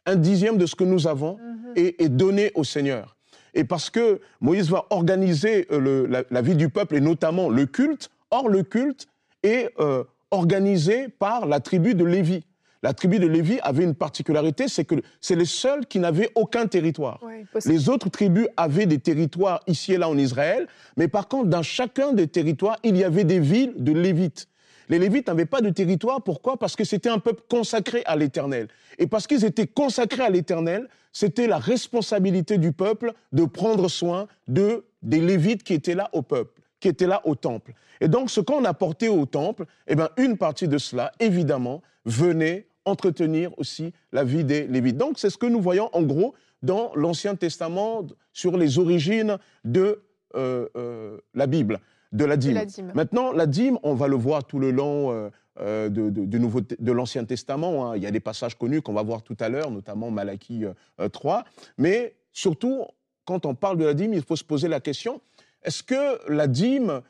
un 0.05 0.17
dixième 0.17 0.59
de 0.59 0.67
ce 0.67 0.75
que 0.75 0.85
nous 0.85 1.07
avons 1.07 1.39
mhm. 1.39 1.73
est, 1.77 2.09
donné 2.09 2.51
au 2.55 2.65
Seigneur. 2.65 3.17
Et 3.55 3.65
parce 3.65 3.89
que 3.89 4.21
Moïse 4.41 4.69
va 4.69 4.85
organiser 4.91 5.67
euh, 5.71 6.25
la, 6.31 6.43
vie 6.43 6.57
du 6.57 6.69
peuple 6.69 6.97
et 6.97 7.01
notamment 7.01 7.49
le 7.49 7.67
culte, 7.67 8.11
or 8.31 8.49
le 8.49 8.63
culte 8.63 9.09
est 9.43 9.71
euh, 9.79 10.05
organisé 10.37 11.09
par 11.09 11.47
la 11.47 11.61
tribu 11.61 11.95
de 11.95 12.05
Lévi 12.05 12.45
la 12.83 12.95
tribu 12.95 13.19
de 13.19 13.27
Lévi 13.27 13.59
avait 13.63 13.83
une 13.83 13.97
particularité, 13.97 14.69
c'est 14.69 14.85
que 14.85 14.95
c'est 15.21 15.35
les 15.35 15.45
seuls 15.45 15.87
qui 15.87 15.99
n'avaient 15.99 16.31
aucun 16.37 16.69
territoire. 16.69 17.21
les 17.65 17.89
autres 17.89 18.11
tribus 18.11 18.47
avaient 18.57 18.87
des 18.87 19.01
territoires 19.01 19.61
ici 19.67 19.95
et 19.95 19.99
là 19.99 20.09
en 20.09 20.17
Israël, 20.17 20.69
mais 20.97 21.09
par 21.09 21.27
contre, 21.27 21.49
dans 21.49 21.65
chacun 21.65 22.13
des 22.13 22.29
territoires, 22.29 22.77
il 22.85 22.97
y 22.97 23.03
avait 23.03 23.25
des 23.25 23.41
villes 23.41 23.73
de 23.77 23.91
Lévites. 23.91 24.47
Les 24.89 25.01
Lévites 25.01 25.27
n'avaient 25.27 25.47
pas 25.47 25.63
de 25.63 25.71
territoire, 25.71 26.23
pourquoi? 26.23 26.59
Parce 26.59 26.77
que 26.77 26.85
c'était 26.85 27.09
un 27.09 27.19
peuple 27.19 27.43
consacré 27.49 28.05
à 28.07 28.15
l'Éternel. 28.15 28.69
Et 28.99 29.09
parce 29.09 29.27
qu'ils 29.27 29.45
étaient 29.45 29.67
consacrés 29.67 30.23
à 30.23 30.31
l'Éternel, 30.31 30.89
c'était 31.13 31.49
la 31.49 31.59
responsabilité 31.59 32.57
du 32.57 32.71
peuple 32.71 33.15
de 33.33 33.47
prendre 33.47 33.89
soin 33.89 34.29
de, 34.47 34.85
des 35.03 35.21
Lévites 35.21 35.65
qui 35.65 35.75
étaient 35.75 35.97
là 35.97 36.09
au 36.13 36.23
peuple, 36.23 36.61
qui 36.81 36.89
étaient 36.89 37.07
là 37.07 37.23
au 37.25 37.35
temple. 37.35 37.73
Et 38.01 38.09
donc, 38.09 38.31
ce 38.31 38.41
qu'on 38.41 38.65
apportait 38.65 39.09
au 39.09 39.27
temple, 39.27 39.65
eh 39.87 39.95
bien, 39.95 40.11
une 40.17 40.37
partie 40.37 40.69
de 40.69 40.79
cela, 40.79 41.13
évidemment, 41.21 41.83
venait 42.05 42.69
entretenir 42.87 43.51
aussi 43.59 43.93
la 44.13 44.25
vie 44.25 44.45
des 44.45 44.67
Lévites. 44.67 44.97
Donc 44.97 45.19
c'est 45.19 45.29
ce 45.29 45.37
que 45.37 45.47
nous 45.47 45.61
voyons 45.61 45.91
en 45.93 46.03
gros 46.03 46.35
dans 46.63 46.93
l'Ancien 46.95 47.35
Testament 47.35 48.07
sur 48.33 48.57
les 48.57 48.79
origines 48.79 49.39
de 49.65 50.03
euh, 50.35 50.69
euh, 50.77 51.19
la 51.35 51.47
Bible, 51.47 51.81
de 52.13 52.25
la 52.25 52.37
dîme. 52.37 52.59
Maintenant, 52.95 53.33
la 53.33 53.47
dîme, 53.47 53.79
on 53.83 53.95
va 53.95 54.09
le 54.09 54.17
voir 54.17 54.45
tout 54.45 54.59
le 54.59 54.71
long 54.71 55.31
euh, 55.61 55.89
de, 55.89 56.11
de 56.11 56.93
l'Ancien 56.93 57.25
Testament. 57.25 57.91
Hein. 57.91 57.97
Il 57.97 58.03
y 58.03 58.07
a 58.07 58.11
des 58.11 58.21
passages 58.21 58.57
connus 58.57 58.83
qu'on 58.83 58.95
va 58.95 59.03
voir 59.03 59.23
tout 59.23 59.37
à 59.41 59.49
l'heure, 59.49 59.71
notamment 59.71 60.11
Malachie 60.11 60.65
3. 61.13 61.45
Mais 61.79 62.15
surtout, 62.33 62.85
quand 63.25 63.45
on 63.47 63.55
parle 63.55 63.79
de 63.79 63.85
la 63.85 63.95
dîme, 63.95 64.15
il 64.15 64.23
faut 64.23 64.37
se 64.37 64.45
poser 64.45 64.69
la 64.69 64.81
question, 64.81 65.21
est-ce 65.63 65.83
que 65.83 66.31
la 66.31 66.47
dîme 66.47 67.03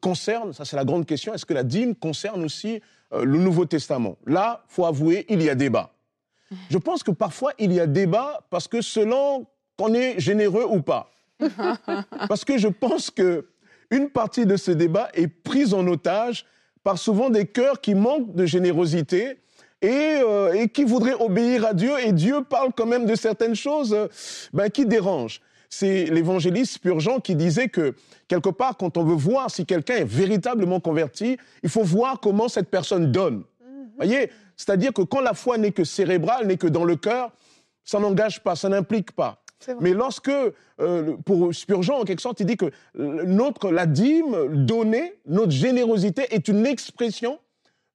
concerne, 0.00 0.52
ça 0.52 0.64
c'est 0.64 0.76
la 0.76 0.84
grande 0.84 1.06
question, 1.06 1.32
est-ce 1.32 1.46
que 1.46 1.54
la 1.54 1.62
dîme 1.62 1.94
concerne 1.94 2.44
aussi 2.44 2.80
euh, 3.12 3.24
le 3.24 3.38
Nouveau 3.38 3.64
Testament? 3.64 4.16
Là, 4.26 4.64
faut 4.68 4.86
avouer, 4.86 5.24
il 5.28 5.42
y 5.42 5.48
a 5.48 5.54
débat. 5.54 5.92
Je 6.68 6.78
pense 6.78 7.04
que 7.04 7.12
parfois, 7.12 7.52
il 7.58 7.72
y 7.72 7.78
a 7.78 7.86
débat 7.86 8.40
parce 8.50 8.66
que 8.66 8.80
selon 8.80 9.46
qu'on 9.76 9.94
est 9.94 10.18
généreux 10.18 10.66
ou 10.68 10.82
pas. 10.82 11.10
Parce 12.28 12.44
que 12.44 12.58
je 12.58 12.68
pense 12.68 13.10
que 13.10 13.48
une 13.90 14.10
partie 14.10 14.44
de 14.44 14.58
ce 14.58 14.72
débat 14.72 15.08
est 15.14 15.26
prise 15.26 15.72
en 15.72 15.86
otage 15.86 16.44
par 16.82 16.98
souvent 16.98 17.30
des 17.30 17.46
cœurs 17.46 17.80
qui 17.80 17.94
manquent 17.94 18.34
de 18.34 18.44
générosité 18.44 19.38
et, 19.80 20.20
euh, 20.22 20.52
et 20.52 20.68
qui 20.68 20.84
voudraient 20.84 21.14
obéir 21.14 21.64
à 21.64 21.72
Dieu. 21.72 21.92
Et 22.04 22.12
Dieu 22.12 22.44
parle 22.44 22.72
quand 22.76 22.84
même 22.84 23.06
de 23.06 23.14
certaines 23.14 23.54
choses 23.54 23.94
euh, 23.94 24.06
ben, 24.52 24.68
qui 24.68 24.84
dérangent 24.84 25.40
c'est 25.70 26.06
l'évangéliste 26.06 26.74
Spurgeon 26.74 27.20
qui 27.20 27.36
disait 27.36 27.68
que 27.68 27.94
quelque 28.26 28.50
part, 28.50 28.76
quand 28.76 28.96
on 28.96 29.04
veut 29.04 29.14
voir 29.14 29.50
si 29.50 29.64
quelqu'un 29.64 29.94
est 29.94 30.04
véritablement 30.04 30.80
converti, 30.80 31.38
il 31.62 31.68
faut 31.70 31.84
voir 31.84 32.20
comment 32.20 32.48
cette 32.48 32.68
personne 32.68 33.10
donne. 33.12 33.44
Mhm. 33.64 33.90
voyez? 33.96 34.30
C'est-à-dire 34.56 34.92
que 34.92 35.02
quand 35.02 35.20
la 35.20 35.32
foi 35.32 35.56
n'est 35.56 35.70
que 35.70 35.84
cérébrale, 35.84 36.46
n'est 36.46 36.56
que 36.56 36.66
dans 36.66 36.84
le 36.84 36.96
cœur, 36.96 37.30
ça 37.84 38.00
n'engage 38.00 38.42
pas, 38.42 38.56
ça 38.56 38.68
n'implique 38.68 39.12
pas. 39.12 39.42
Mais 39.80 39.92
lorsque, 39.92 40.30
euh, 40.30 41.16
pour 41.24 41.54
Spurgeon, 41.54 41.96
en 41.96 42.04
quelque 42.04 42.22
sorte, 42.22 42.40
il 42.40 42.46
dit 42.46 42.56
que 42.56 42.70
notre, 42.94 43.70
la 43.70 43.86
dîme 43.86 44.64
donnée, 44.64 45.14
notre 45.26 45.52
générosité 45.52 46.26
est 46.34 46.48
une 46.48 46.66
expression 46.66 47.38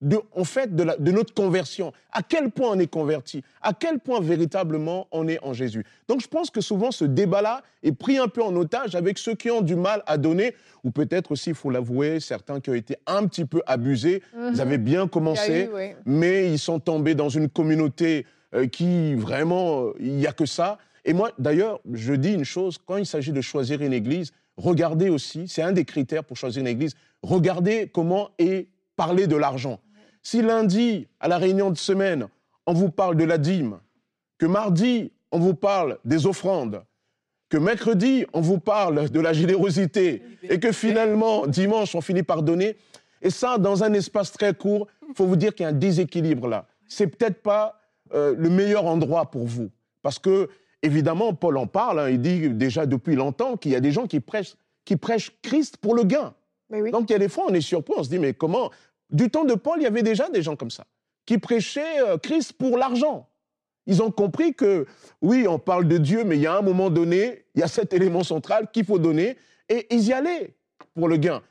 de, 0.01 0.19
en 0.35 0.43
fait, 0.43 0.75
de, 0.75 1.11
notre 1.11 1.33
conversion. 1.33 1.93
À 2.11 2.21
quel 2.21 2.51
point 2.51 2.69
on 2.71 2.79
est 2.79 2.87
converti? 2.87 3.43
À 3.61 3.73
quel 3.73 3.99
point 3.99 4.19
véritablement 4.19 5.07
on 5.11 5.27
est 5.27 5.39
en 5.43 5.53
Jésus? 5.53 5.85
Donc 6.07 6.21
je 6.21 6.27
pense 6.27 6.49
que 6.49 6.61
souvent 6.61 6.91
ce 6.91 7.05
débat-là 7.05 7.63
est 7.81 7.93
pris 7.93 8.17
un 8.17 8.27
peu 8.27 8.43
en 8.43 8.55
otage 8.55 8.95
avec 8.95 9.17
ceux 9.17 9.35
qui 9.35 9.49
ont 9.49 9.61
du 9.61 9.75
mal 9.75 10.03
à 10.05 10.17
donner, 10.17 10.53
ou 10.83 10.91
peut-être 10.91 11.31
aussi, 11.31 11.51
il 11.51 11.55
faut 11.55 11.69
l'avouer, 11.69 12.19
certains 12.19 12.59
qui 12.59 12.69
ont 12.69 12.75
été 12.75 12.97
un 13.07 13.25
petit 13.25 13.45
peu 13.45 13.61
abusés. 13.65 14.21
Ils 14.33 14.51
mhm. 14.53 14.59
avaient 14.59 14.77
bien 14.77 15.07
commencé, 15.07 15.69
mais 16.05 16.51
ils 16.51 16.59
sont 16.59 16.79
tombés 16.79 17.15
dans 17.15 17.29
une 17.29 17.49
communauté 17.49 18.25
euh, 18.53 18.67
qui 18.67 19.15
vraiment, 19.15 19.85
euh, 19.85 19.93
il 19.99 20.13
n'y 20.15 20.27
a 20.27 20.33
que 20.33 20.45
ça. 20.45 20.77
Et 21.03 21.13
moi, 21.13 21.31
d'ailleurs, 21.39 21.79
je 21.91 22.13
dis 22.13 22.33
une 22.33 22.45
chose, 22.45 22.77
quand 22.85 22.97
il 22.97 23.05
s'agit 23.05 23.31
de 23.31 23.41
choisir 23.41 23.81
une 23.81 23.93
église, 23.93 24.31
regardez 24.57 25.09
aussi, 25.09 25.47
c'est 25.47 25.61
un 25.61 25.71
des 25.71 25.85
critères 25.85 26.23
pour 26.23 26.37
choisir 26.37 26.61
une 26.61 26.67
église, 26.67 26.93
regardez 27.21 27.89
comment 27.93 28.29
est 28.37 28.67
parler 28.95 29.27
de 29.27 29.35
l'argent. 29.35 29.79
Si 30.25 30.41
lundi, 30.41 31.07
à 31.19 31.27
la 31.27 31.37
réunion 31.37 31.69
de 31.69 31.77
semaine, 31.77 32.29
on 32.65 32.73
vous 32.73 32.89
parle 32.89 33.15
de 33.15 33.23
la 33.23 33.37
dîme, 33.37 33.77
que 34.39 34.47
mardi, 34.47 35.11
on 35.31 35.37
vous 35.37 35.53
parle 35.53 35.99
des 36.03 36.25
offrandes, 36.25 36.83
que 37.47 37.57
mercredi, 37.57 38.25
on 38.33 38.41
vous 38.41 38.57
parle 38.57 39.11
de 39.11 39.19
la 39.19 39.33
générosité, 39.33 40.23
et 40.41 40.59
que 40.59 40.71
finalement, 40.71 41.45
dimanche, 41.45 41.93
on 41.93 42.01
finit 42.01 42.23
par 42.23 42.41
donner, 42.41 42.75
et 43.21 43.29
ça, 43.29 43.59
dans 43.59 43.83
un 43.83 43.93
espace 43.93 44.31
très 44.31 44.55
court, 44.55 44.87
il 45.07 45.13
faut 45.13 45.27
vous 45.27 45.35
dire 45.35 45.53
qu'il 45.53 45.63
y 45.63 45.67
a 45.67 45.69
un 45.69 45.73
déséquilibre 45.73 46.47
là. 46.47 46.65
C'est 46.87 47.05
peut-être 47.05 47.43
pas 47.43 47.79
euh, 48.15 48.33
le 48.35 48.49
meilleur 48.49 48.87
endroit 48.87 49.29
pour 49.29 49.45
vous. 49.45 49.69
Parce 50.01 50.17
que, 50.17 50.49
évidemment, 50.81 51.35
Paul 51.35 51.57
en 51.57 51.67
parle, 51.67 51.99
hein, 51.99 52.09
il 52.09 52.19
dit 52.19 52.49
déjà 52.49 52.87
depuis 52.87 53.13
longtemps 53.13 53.57
qu'il 53.57 53.73
y 53.73 53.75
a 53.75 53.79
des 53.79 53.91
gens 53.91 54.07
qui 54.07 54.21
prêchent, 54.21 54.55
qui 54.85 54.97
prêchent 54.97 55.33
Christ 55.43 55.77
pour 55.77 55.93
le 55.93 56.03
gain. 56.03 56.33
Donc 56.91 57.11
il 57.11 57.13
y 57.13 57.15
a 57.15 57.19
des 57.19 57.29
fois, 57.29 57.45
on 57.47 57.53
est 57.53 57.61
surpris, 57.61 57.93
on 57.95 58.03
se 58.03 58.09
dit, 58.09 58.17
mais 58.17 58.33
comment 58.33 58.71
du 59.09 59.29
temps 59.29 59.45
de 59.45 59.53
Paul, 59.53 59.79
il 59.79 59.83
y 59.83 59.87
avait 59.87 60.03
déjà 60.03 60.29
des 60.29 60.41
gens 60.41 60.55
comme 60.55 60.71
ça, 60.71 60.85
qui 61.25 61.37
prêchaient 61.37 62.01
euh, 62.01 62.17
Christ 62.17 62.53
pour 62.53 62.77
l'argent. 62.77 63.29
Ils 63.87 64.01
ont 64.01 64.11
compris 64.11 64.53
que, 64.53 64.87
oui, 65.21 65.47
on 65.47 65.59
parle 65.59 65.87
de 65.87 65.97
Dieu, 65.97 66.23
mais 66.23 66.37
il 66.37 66.41
y 66.41 66.47
a 66.47 66.57
un 66.57 66.61
moment 66.61 66.89
donné, 66.89 67.45
il 67.53 67.61
y 67.61 67.63
a 67.63 67.67
cet 67.67 67.93
élément 67.93 68.23
central 68.23 68.69
qu'il 68.71 68.85
faut 68.85 68.99
donner, 68.99 69.37
et 69.69 69.87
ils 69.93 70.07
y 70.07 70.13
allaient 70.13 70.55
pour 70.93 71.07
le 71.07 71.17
gain. 71.17 71.41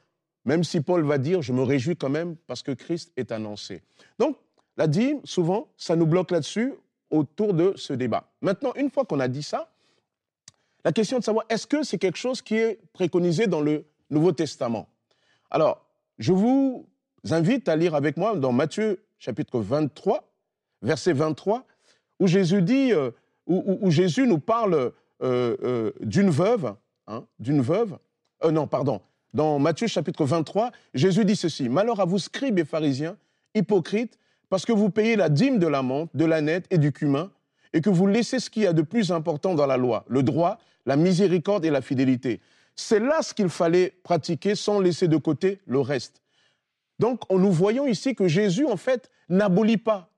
Même 0.44 0.64
si 0.64 0.80
Paul 0.80 1.04
va 1.04 1.18
dire, 1.18 1.42
je 1.42 1.52
me 1.52 1.62
réjouis 1.62 1.96
quand 1.96 2.10
même 2.10 2.36
parce 2.46 2.62
que 2.62 2.72
Christ 2.72 3.12
est 3.16 3.32
annoncé. 3.32 3.82
Donc, 4.18 4.36
la 4.76 4.86
dîme, 4.86 5.20
souvent, 5.24 5.68
ça 5.76 5.96
nous 5.96 6.06
bloque 6.06 6.30
là-dessus 6.30 6.74
autour 7.10 7.54
de 7.54 7.72
ce 7.76 7.92
débat. 7.92 8.30
Maintenant, 8.42 8.72
une 8.76 8.90
fois 8.90 9.04
qu'on 9.04 9.20
a 9.20 9.28
dit 9.28 9.42
ça, 9.42 9.70
la 10.84 10.92
question 10.92 11.18
de 11.18 11.24
savoir, 11.24 11.46
est-ce 11.48 11.66
que 11.66 11.82
c'est 11.82 11.98
quelque 11.98 12.18
chose 12.18 12.42
qui 12.42 12.56
est 12.56 12.80
préconisé 12.92 13.46
dans 13.46 13.60
le 13.60 13.86
Nouveau 14.10 14.32
Testament? 14.32 14.88
Alors, 15.50 15.86
je 16.18 16.32
vous 16.32 16.86
invite 17.32 17.68
à 17.68 17.76
lire 17.76 17.94
avec 17.94 18.16
moi 18.16 18.36
dans 18.36 18.52
Matthieu 18.52 19.02
chapitre 19.18 19.60
23, 19.60 20.24
verset 20.82 21.12
23, 21.12 21.64
où 22.20 22.26
Jésus 22.26 22.62
dit, 22.62 22.92
euh, 22.92 23.10
Jésus 23.88 24.26
nous 24.26 24.38
parle 24.38 24.74
euh, 24.74 25.56
euh, 25.62 25.92
d'une 26.00 26.30
veuve, 26.30 26.74
hein, 27.06 27.24
d'une 27.38 27.62
veuve. 27.62 27.96
non, 28.50 28.66
pardon. 28.66 29.00
Dans 29.32 29.58
Matthieu 29.58 29.86
chapitre 29.86 30.24
23, 30.24 30.70
Jésus 30.92 31.24
dit 31.24 31.36
ceci 31.36 31.68
Malheur 31.68 32.00
à 32.00 32.04
vous, 32.04 32.18
scribes 32.18 32.58
et 32.58 32.64
pharisiens, 32.64 33.16
hypocrites, 33.54 34.18
parce 34.48 34.64
que 34.64 34.72
vous 34.72 34.90
payez 34.90 35.16
la 35.16 35.28
dîme 35.28 35.58
de 35.58 35.66
la 35.66 35.82
menthe, 35.82 36.10
de 36.14 36.24
la 36.24 36.40
nette 36.40 36.66
et 36.70 36.78
du 36.78 36.92
cumin, 36.92 37.30
et 37.72 37.80
que 37.80 37.90
vous 37.90 38.06
laissez 38.06 38.38
ce 38.38 38.50
qu'il 38.50 38.62
y 38.62 38.66
a 38.66 38.72
de 38.72 38.82
plus 38.82 39.10
important 39.10 39.54
dans 39.54 39.66
la 39.66 39.76
loi, 39.76 40.04
le 40.08 40.22
droit, 40.22 40.58
la 40.86 40.96
miséricorde 40.96 41.64
et 41.64 41.70
la 41.70 41.80
fidélité. 41.80 42.40
c'est 42.76 43.00
là 43.00 43.22
ce 43.22 43.34
qu'il 43.34 43.48
fallait 43.48 43.94
pratiquer 44.02 44.54
sans 44.54 44.80
laisser 44.80 45.08
de 45.08 45.16
côté 45.16 45.60
le 45.66 45.80
reste. 45.80 46.23
Donc, 46.98 47.20
nous 47.30 47.52
voyons 47.52 47.86
ici 47.86 48.14
que 48.14 48.28
Jésus, 48.28 48.66
en 48.66 48.76
fait, 48.76 49.10
n'abolit 49.28 49.76
pas, 49.76 50.10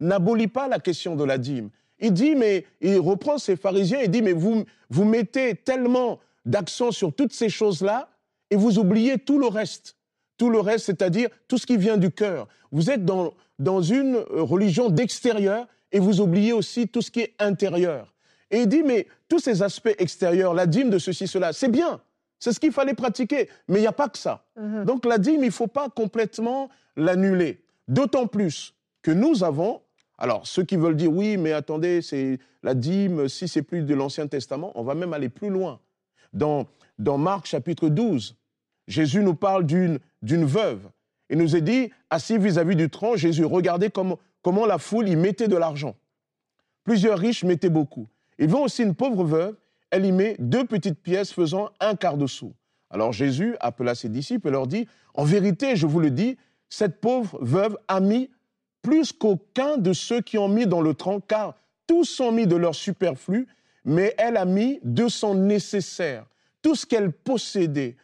n'abolit 0.00 0.48
pas 0.48 0.68
la 0.68 0.78
question 0.78 1.16
de 1.16 1.24
la 1.24 1.38
dîme. 1.38 1.70
Il 1.98 2.12
dit, 2.12 2.34
mais 2.34 2.66
il 2.80 2.98
reprend 2.98 3.38
ses 3.38 3.56
pharisiens 3.56 4.00
et 4.00 4.08
dit, 4.08 4.22
mais 4.22 4.32
vous, 4.32 4.64
vous 4.88 5.04
mettez 5.04 5.54
tellement 5.54 6.18
d'accent 6.44 6.90
sur 6.90 7.14
toutes 7.14 7.32
ces 7.32 7.48
choses-là 7.48 8.08
et 8.50 8.56
vous 8.56 8.78
oubliez 8.78 9.18
tout 9.18 9.38
le 9.38 9.46
reste. 9.46 9.96
Tout 10.36 10.50
le 10.50 10.60
reste, 10.60 10.86
c'est-à-dire 10.86 11.28
tout 11.48 11.58
ce 11.58 11.66
qui 11.66 11.76
vient 11.76 11.98
du 11.98 12.10
cœur. 12.10 12.48
Vous 12.72 12.90
êtes 12.90 13.04
dans, 13.04 13.34
dans 13.58 13.82
une 13.82 14.16
religion 14.30 14.88
d'extérieur 14.88 15.66
et 15.92 15.98
vous 15.98 16.20
oubliez 16.20 16.52
aussi 16.52 16.88
tout 16.88 17.02
ce 17.02 17.10
qui 17.10 17.20
est 17.20 17.34
intérieur. 17.38 18.14
Et 18.50 18.62
il 18.62 18.66
dit, 18.66 18.82
mais 18.82 19.06
tous 19.28 19.38
ces 19.38 19.62
aspects 19.62 19.94
extérieurs, 19.98 20.54
la 20.54 20.66
dîme 20.66 20.90
de 20.90 20.98
ceci, 20.98 21.26
cela, 21.26 21.52
c'est 21.52 21.68
bien. 21.68 22.00
C'est 22.40 22.52
ce 22.52 22.58
qu'il 22.58 22.72
fallait 22.72 22.94
pratiquer. 22.94 23.48
Mais 23.68 23.78
il 23.78 23.82
n'y 23.82 23.86
a 23.86 23.92
pas 23.92 24.08
que 24.08 24.18
ça. 24.18 24.44
Mhm. 24.56 24.84
Donc 24.84 25.04
la 25.04 25.18
dîme, 25.18 25.44
il 25.44 25.48
ne 25.48 25.52
faut 25.52 25.68
pas 25.68 25.88
complètement 25.88 26.70
l'annuler. 26.96 27.62
D'autant 27.86 28.26
plus 28.26 28.74
que 29.02 29.10
nous 29.10 29.44
avons, 29.44 29.82
alors 30.18 30.46
ceux 30.46 30.64
qui 30.64 30.76
veulent 30.76 30.96
dire, 30.96 31.12
oui, 31.12 31.36
mais 31.36 31.52
attendez, 31.52 32.02
c'est 32.02 32.38
la 32.62 32.74
dîme, 32.74 33.28
si 33.28 33.46
c'est 33.46 33.62
plus 33.62 33.82
de 33.82 33.94
l'Ancien 33.94 34.26
Testament, 34.26 34.72
on 34.74 34.82
va 34.82 34.94
même 34.94 35.12
aller 35.12 35.28
plus 35.28 35.50
loin. 35.50 35.80
Dans, 36.32 36.66
dans 36.98 37.18
Marc 37.18 37.46
chapitre 37.46 37.88
12, 37.88 38.36
Jésus 38.88 39.22
nous 39.22 39.34
parle 39.34 39.64
d'une 39.64 39.98
veuve. 40.22 40.88
Il 41.30 41.38
nous 41.38 41.56
est 41.56 41.60
dit, 41.60 41.90
assis 42.10 42.38
vis-à-vis 42.38 42.76
du 42.76 42.90
tronc, 42.90 43.16
Jésus, 43.16 43.44
regardez 43.44 43.90
comment, 43.90 44.18
comment 44.42 44.66
la 44.66 44.78
foule 44.78 45.08
y 45.08 45.16
mettait 45.16 45.48
de 45.48 45.56
l'argent. 45.56 45.94
Plusieurs 46.84 47.18
riches 47.18 47.44
mettaient 47.44 47.70
beaucoup. 47.70 48.08
Ils 48.38 48.48
vont 48.48 48.64
aussi 48.64 48.82
une 48.82 48.94
pauvre 48.94 49.24
veuve, 49.24 49.56
elle 49.90 50.04
y 50.04 50.12
met 50.12 50.36
deux 50.38 50.64
petites 50.64 51.00
pièces 51.00 51.32
faisant 51.32 51.70
un 51.80 51.94
quart 51.96 52.16
de 52.16 52.26
sou. 52.26 52.52
Alors 52.90 53.12
Jésus 53.12 53.56
appela 53.60 53.94
ses 53.94 54.08
disciples 54.08 54.48
et 54.48 54.50
leur 54.50 54.66
dit, 54.66 54.86
en 55.14 55.24
vérité, 55.24 55.76
je 55.76 55.86
vous 55.86 56.00
le 56.00 56.10
dis, 56.10 56.36
cette 56.68 57.00
pauvre 57.00 57.38
veuve 57.40 57.76
a 57.88 58.00
mis 58.00 58.30
plus 58.82 59.12
qu'aucun 59.12 59.76
de 59.76 59.92
ceux 59.92 60.20
qui 60.20 60.38
ont 60.38 60.48
mis 60.48 60.66
dans 60.66 60.80
le 60.80 60.94
tronc, 60.94 61.20
car 61.20 61.54
tous 61.86 62.20
ont 62.20 62.32
mis 62.32 62.46
de 62.46 62.56
leur 62.56 62.74
superflu, 62.74 63.46
mais 63.84 64.14
elle 64.18 64.36
a 64.36 64.44
mis 64.44 64.80
de 64.82 65.08
son 65.08 65.34
nécessaire, 65.34 66.26
tout 66.62 66.74
ce 66.74 66.86
qu'elle 66.86 67.12
possédait, 67.12 67.96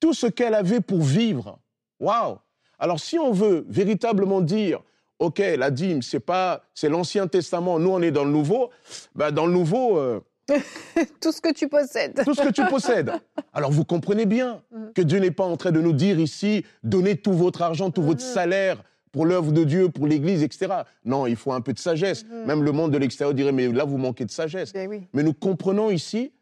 tout 0.00 0.14
ce 0.14 0.26
qu'elle 0.26 0.54
avait 0.54 0.80
pour 0.80 1.02
vivre. 1.02 1.58
Waouh 2.00 2.38
Alors 2.78 3.00
si 3.00 3.18
on 3.18 3.32
veut 3.32 3.64
véritablement 3.68 4.40
dire 4.40 4.82
ok, 5.18 5.38
la 5.38 5.70
dîme, 5.70 6.02
c'est 6.02 6.20
pas, 6.20 6.62
c'est 6.74 6.88
l'Ancien 6.88 7.26
Testament, 7.26 7.78
nous 7.78 7.90
on 7.90 8.02
est 8.02 8.10
dans 8.10 8.24
le 8.24 8.30
Nouveau, 8.30 8.70
ben, 9.14 9.30
dans 9.30 9.46
le 9.46 9.52
Nouveau. 9.52 9.98
Euh, 9.98 10.20
tout 11.20 11.32
ce 11.32 11.40
que 11.40 11.52
tu 11.52 11.68
possèdes. 11.68 12.22
tout 12.24 12.34
ce 12.34 12.42
que 12.42 12.52
tu 12.52 12.64
possèdes. 12.66 13.12
Alors 13.52 13.70
vous 13.70 13.84
comprenez 13.84 14.26
bien 14.26 14.62
mm. 14.70 14.92
que 14.94 15.02
Dieu 15.02 15.18
n'est 15.18 15.30
pas 15.30 15.44
en 15.44 15.56
train 15.56 15.72
de 15.72 15.80
nous 15.80 15.92
dire 15.92 16.18
ici, 16.18 16.64
donnez 16.82 17.16
tout 17.16 17.32
votre 17.32 17.62
argent, 17.62 17.90
tout 17.90 18.02
votre 18.02 18.24
mm-hmm. 18.24 18.32
salaire 18.32 18.82
pour 19.12 19.26
l'œuvre 19.26 19.52
de 19.52 19.64
Dieu, 19.64 19.88
pour 19.88 20.06
l'Église, 20.06 20.42
etc. 20.42 20.82
Non, 21.04 21.26
il 21.26 21.36
faut 21.36 21.52
un 21.52 21.60
peu 21.60 21.72
de 21.72 21.78
sagesse. 21.78 22.24
Mm-hmm. 22.24 22.44
Même 22.46 22.62
le 22.62 22.72
monde 22.72 22.92
de 22.92 22.98
l'extérieur 22.98 23.34
dirait, 23.34 23.52
mais 23.52 23.68
là, 23.68 23.84
vous 23.84 23.98
manquez 23.98 24.24
de 24.24 24.30
sagesse. 24.30 24.72
Ben 24.72 25.06
mais 25.12 25.22
nous 25.22 25.34
comprenons 25.34 25.90
ici 25.90 26.32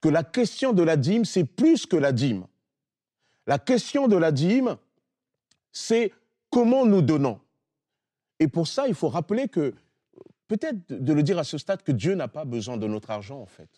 que 0.00 0.08
la 0.08 0.22
question 0.22 0.72
de 0.72 0.82
la 0.82 0.96
dîme, 0.96 1.24
c'est 1.24 1.44
plus 1.44 1.86
que 1.86 1.96
la 1.96 2.12
dîme. 2.12 2.46
La 3.46 3.58
question 3.58 4.08
de 4.08 4.16
la 4.16 4.32
dîme, 4.32 4.76
c'est 5.72 6.12
comment 6.50 6.86
nous 6.86 7.02
donnons. 7.02 7.40
Et 8.38 8.48
pour 8.48 8.66
ça, 8.66 8.88
il 8.88 8.94
faut 8.94 9.08
rappeler 9.08 9.48
que, 9.48 9.74
peut-être 10.50 10.78
de 10.88 11.12
le 11.12 11.22
dire 11.22 11.38
à 11.38 11.44
ce 11.44 11.58
stade, 11.58 11.82
que 11.82 11.92
Dieu 11.92 12.16
n'a 12.16 12.26
pas 12.26 12.44
besoin 12.44 12.76
de 12.76 12.86
notre 12.88 13.10
argent, 13.10 13.40
en 13.40 13.46
fait. 13.46 13.68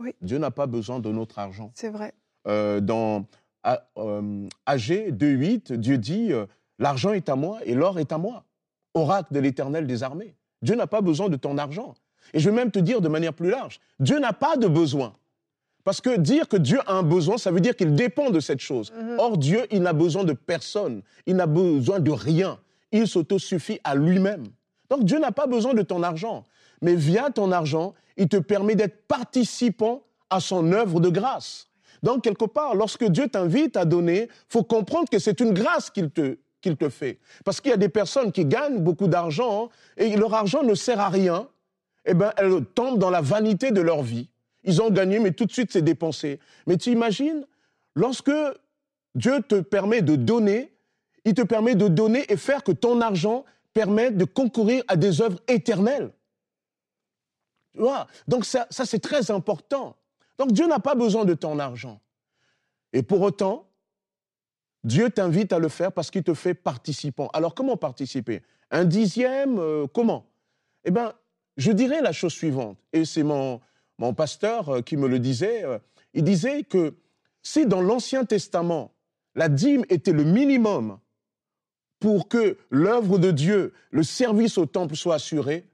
Oui. 0.00 0.14
Dieu 0.22 0.38
n'a 0.38 0.50
pas 0.50 0.66
besoin 0.66 0.98
de 0.98 1.10
notre 1.10 1.38
argent. 1.38 1.70
C'est 1.74 1.90
vrai. 1.90 2.14
Euh, 2.48 2.80
dans 2.80 3.26
euh, 3.66 4.48
AG 4.64 4.88
2.8, 4.88 5.74
Dieu 5.74 5.98
dit 5.98 6.32
euh, 6.32 6.46
L'argent 6.78 7.12
est 7.12 7.28
à 7.28 7.36
moi 7.36 7.58
et 7.64 7.74
l'or 7.74 7.98
est 7.98 8.10
à 8.10 8.18
moi. 8.18 8.44
Oracle 8.94 9.34
de 9.34 9.40
l'éternel 9.40 9.86
des 9.86 10.02
armées. 10.02 10.34
Dieu 10.62 10.74
n'a 10.74 10.86
pas 10.86 11.02
besoin 11.02 11.28
de 11.28 11.36
ton 11.36 11.58
argent. 11.58 11.94
Et 12.32 12.40
je 12.40 12.48
vais 12.48 12.56
même 12.56 12.70
te 12.70 12.78
dire 12.78 13.02
de 13.02 13.08
manière 13.08 13.34
plus 13.34 13.50
large 13.50 13.78
Dieu 14.00 14.18
n'a 14.18 14.32
pas 14.32 14.56
de 14.56 14.66
besoin. 14.66 15.14
Parce 15.84 16.00
que 16.00 16.16
dire 16.16 16.48
que 16.48 16.56
Dieu 16.56 16.80
a 16.86 16.94
un 16.94 17.02
besoin, 17.02 17.36
ça 17.36 17.50
veut 17.50 17.60
dire 17.60 17.76
qu'il 17.76 17.94
dépend 17.94 18.30
de 18.30 18.40
cette 18.40 18.60
chose. 18.60 18.90
Mhm. 18.92 19.16
Or, 19.18 19.36
Dieu, 19.36 19.66
il 19.70 19.82
n'a 19.82 19.92
besoin 19.92 20.24
de 20.24 20.32
personne. 20.32 21.02
Il 21.26 21.36
n'a 21.36 21.46
besoin 21.46 22.00
de 22.00 22.10
rien 22.10 22.58
il 22.94 23.08
s'autosuffit 23.08 23.80
à 23.82 23.96
lui-même. 23.96 24.44
Donc 24.90 25.04
Dieu 25.04 25.18
n'a 25.18 25.32
pas 25.32 25.46
besoin 25.46 25.74
de 25.74 25.82
ton 25.82 26.02
argent, 26.02 26.46
mais 26.82 26.94
via 26.94 27.30
ton 27.30 27.52
argent, 27.52 27.94
il 28.16 28.28
te 28.28 28.36
permet 28.36 28.74
d'être 28.74 29.06
participant 29.06 30.02
à 30.30 30.40
son 30.40 30.72
œuvre 30.72 31.00
de 31.00 31.08
grâce. 31.08 31.68
Donc 32.02 32.22
quelque 32.22 32.44
part, 32.44 32.74
lorsque 32.74 33.04
Dieu 33.04 33.28
t'invite 33.28 33.76
à 33.76 33.84
donner, 33.84 34.28
faut 34.48 34.62
comprendre 34.62 35.08
que 35.08 35.18
c'est 35.18 35.40
une 35.40 35.52
grâce 35.52 35.90
qu'il 35.90 36.10
te 36.10 36.36
qu'il 36.64 36.76
te 36.78 36.88
fait. 36.88 37.18
Parce 37.44 37.60
qu'il 37.60 37.70
y 37.70 37.74
a 37.74 37.78
des 37.78 37.90
personnes 37.90 38.32
qui 38.32 38.46
gagnent 38.46 38.80
beaucoup 38.80 39.06
d'argent 39.06 39.68
et 39.98 40.16
leur 40.16 40.32
argent 40.32 40.62
ne 40.62 40.74
sert 40.74 40.98
à 40.98 41.10
rien. 41.10 41.46
Eh 42.06 42.14
bien, 42.14 42.32
elles 42.38 42.64
tombent 42.74 42.98
dans 42.98 43.10
la 43.10 43.20
vanité 43.20 43.70
de 43.70 43.82
leur 43.82 44.02
vie. 44.02 44.30
Ils 44.64 44.80
ont 44.80 44.90
gagné, 44.90 45.18
mais 45.18 45.32
tout 45.32 45.44
de 45.44 45.52
suite, 45.52 45.70
c'est 45.72 45.82
dépensé. 45.82 46.40
Mais 46.66 46.78
tu 46.78 46.90
imagines, 46.90 47.46
lorsque 47.94 48.32
Dieu 49.14 49.42
te 49.46 49.60
permet 49.60 50.00
de 50.00 50.16
donner, 50.16 50.72
il 51.26 51.34
te 51.34 51.42
permet 51.42 51.74
de 51.74 51.86
donner 51.88 52.24
et 52.32 52.36
faire 52.38 52.64
que 52.64 52.72
ton 52.72 53.02
argent 53.02 53.44
permette 53.74 54.16
de 54.16 54.24
concourir 54.24 54.82
à 54.88 54.96
des 54.96 55.20
œuvres 55.20 55.40
éternelles. 55.48 56.12
Tu 57.72 57.80
vois? 57.80 58.06
Donc 58.26 58.44
ça, 58.44 58.66
ça 58.70 58.86
c'est 58.86 59.00
très 59.00 59.30
important. 59.30 59.96
Donc 60.38 60.52
Dieu 60.52 60.66
n'a 60.66 60.78
pas 60.78 60.94
besoin 60.94 61.24
de 61.24 61.34
ton 61.34 61.58
argent. 61.58 62.00
Et 62.92 63.02
pour 63.02 63.20
autant, 63.20 63.68
Dieu 64.84 65.10
t'invite 65.10 65.52
à 65.52 65.58
le 65.58 65.68
faire 65.68 65.92
parce 65.92 66.10
qu'il 66.10 66.22
te 66.22 66.34
fait 66.34 66.54
participant. 66.54 67.28
Alors 67.32 67.54
comment 67.54 67.76
participer? 67.76 68.42
Un 68.70 68.84
dixième 68.84 69.58
euh, 69.58 69.86
Comment? 69.92 70.26
Eh 70.84 70.90
bien, 70.90 71.12
je 71.56 71.72
dirais 71.72 72.00
la 72.00 72.12
chose 72.12 72.32
suivante, 72.32 72.78
et 72.92 73.04
c'est 73.04 73.22
mon, 73.22 73.60
mon 73.98 74.14
pasteur 74.14 74.68
euh, 74.68 74.80
qui 74.82 74.96
me 74.96 75.08
le 75.08 75.18
disait, 75.18 75.64
euh, 75.64 75.78
il 76.12 76.24
disait 76.24 76.62
que 76.64 76.94
si 77.42 77.66
dans 77.66 77.80
l'Ancien 77.80 78.24
Testament, 78.24 78.92
la 79.34 79.48
dîme 79.48 79.84
était 79.88 80.12
le 80.12 80.24
minimum 80.24 80.98
pour 82.04 82.28
que 82.28 82.58
l'œuvre 82.68 83.16
de 83.16 83.30
Dieu, 83.30 83.72
le 83.90 84.02
service 84.02 84.58
au 84.58 84.66
temple 84.66 84.94
soit 84.94 85.14
assuré, 85.14 85.64